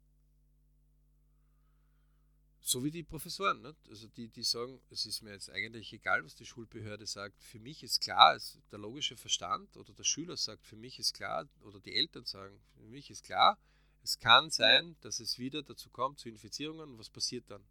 [2.68, 3.62] So wie die Professoren.
[3.62, 3.78] Nicht?
[3.90, 7.40] Also die, die sagen, es ist mir jetzt eigentlich egal, was die Schulbehörde sagt.
[7.44, 11.14] Für mich ist klar, es, der logische Verstand oder der Schüler sagt, für mich ist
[11.14, 13.60] klar, oder die Eltern sagen, für mich ist klar,
[14.02, 16.90] es kann sein, dass es wieder dazu kommt, zu Infizierungen.
[16.90, 17.64] Und was passiert dann?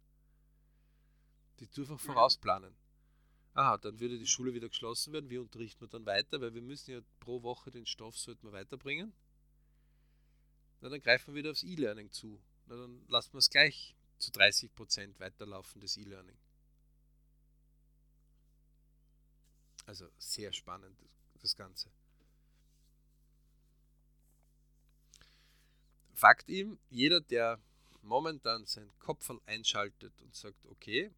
[1.59, 2.73] Die tun einfach vorausplanen.
[3.53, 5.29] Aha, dann würde die Schule wieder geschlossen werden.
[5.29, 6.39] Wie unterrichten wir dann weiter?
[6.39, 9.11] Weil wir müssen ja pro Woche den Stoff sollten wir weiterbringen.
[10.79, 12.39] Na, dann greifen wir wieder aufs E-Learning zu.
[12.67, 16.37] Na, dann lassen wir es gleich zu 30 Prozent weiterlaufen, das E-Learning.
[19.85, 20.97] Also sehr spannend,
[21.39, 21.89] das Ganze.
[26.13, 27.59] Fakt ihm, jeder, der
[28.01, 31.11] momentan seinen Kopf einschaltet und sagt, okay,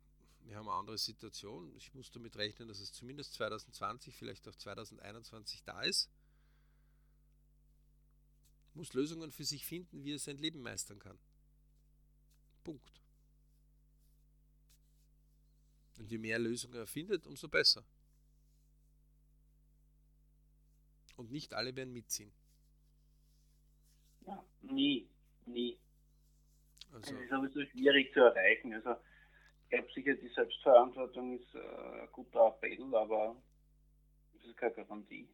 [0.48, 1.74] wir haben eine andere Situation.
[1.76, 6.10] Ich muss damit rechnen, dass es zumindest 2020, vielleicht auch 2021 da ist.
[8.74, 11.20] Muss Lösungen für sich finden, wie er sein Leben meistern kann.
[12.68, 13.02] Punkt.
[15.98, 17.84] Und je mehr Lösungen er findet, umso besser.
[21.16, 22.34] Und nicht alle werden mitziehen.
[24.26, 25.08] Ja, nie,
[25.46, 25.80] nie.
[26.92, 28.74] Also, es ist sowieso schwierig zu erreichen.
[28.74, 28.96] Also
[29.70, 33.42] glaube sicher, die Selbstverantwortung ist äh, ein guter Appell, aber
[34.34, 35.30] das ist keine Garantie.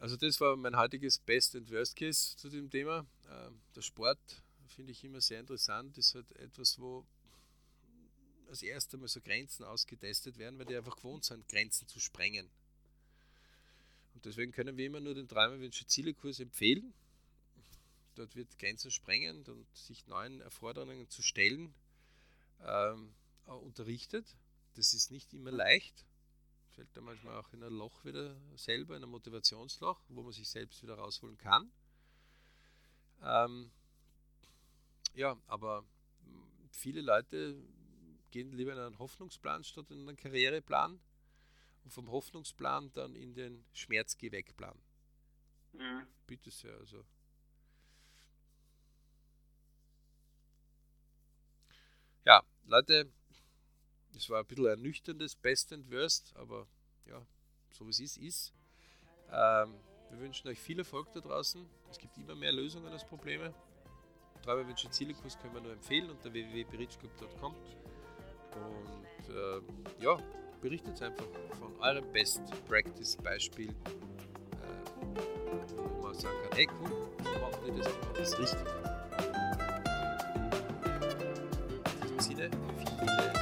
[0.00, 3.06] Also das war mein heutiges Best and Worst Case zu dem Thema.
[3.30, 4.18] Ähm, der Sport
[4.68, 7.06] finde ich immer sehr interessant, ist halt etwas, wo
[8.48, 12.50] als erstes Mal so Grenzen ausgetestet werden, weil die einfach gewohnt sind, Grenzen zu sprengen.
[14.14, 16.92] Und deswegen können wir immer nur den Träumerwünsche Ziele-Kurs empfehlen.
[18.14, 21.72] Dort wird Grenzen sprengen und sich neuen Erforderungen zu stellen,
[22.64, 23.14] ähm,
[23.44, 24.26] unterrichtet.
[24.74, 26.04] Das ist nicht immer leicht.
[26.74, 30.48] Fällt da manchmal auch in ein Loch wieder selber, in ein Motivationsloch, wo man sich
[30.48, 31.70] selbst wieder rausholen kann.
[33.22, 33.70] Ähm,
[35.18, 35.84] ja, aber
[36.70, 37.56] viele Leute
[38.30, 41.00] gehen lieber in einen Hoffnungsplan statt in einen Karriereplan
[41.82, 44.78] und vom Hoffnungsplan dann in den Schmerzgeh-weg-Plan.
[45.72, 46.06] Mhm.
[46.26, 47.04] Bitte sehr, also
[52.24, 53.10] Ja, Leute,
[54.14, 56.68] es war ein bisschen ernüchterndes Best and Worst, aber
[57.06, 57.26] ja,
[57.70, 58.52] so wie es ist, ist.
[59.32, 59.74] Ähm,
[60.10, 61.66] wir wünschen euch viel Erfolg da draußen.
[61.90, 63.54] Es gibt immer mehr Lösungen als Probleme.
[64.48, 67.54] Träumerwünsche Zielekurs können wir nur empfehlen unter www.berichclub.com.
[68.54, 69.60] Und äh,
[70.02, 70.16] ja,
[70.62, 71.26] berichtet einfach
[71.60, 73.74] von eurem Best Practice Beispiel, äh,
[75.76, 78.66] wo man sagen kann, hey cool, so machen die das, das ist richtig.
[82.18, 83.37] Sinne, viele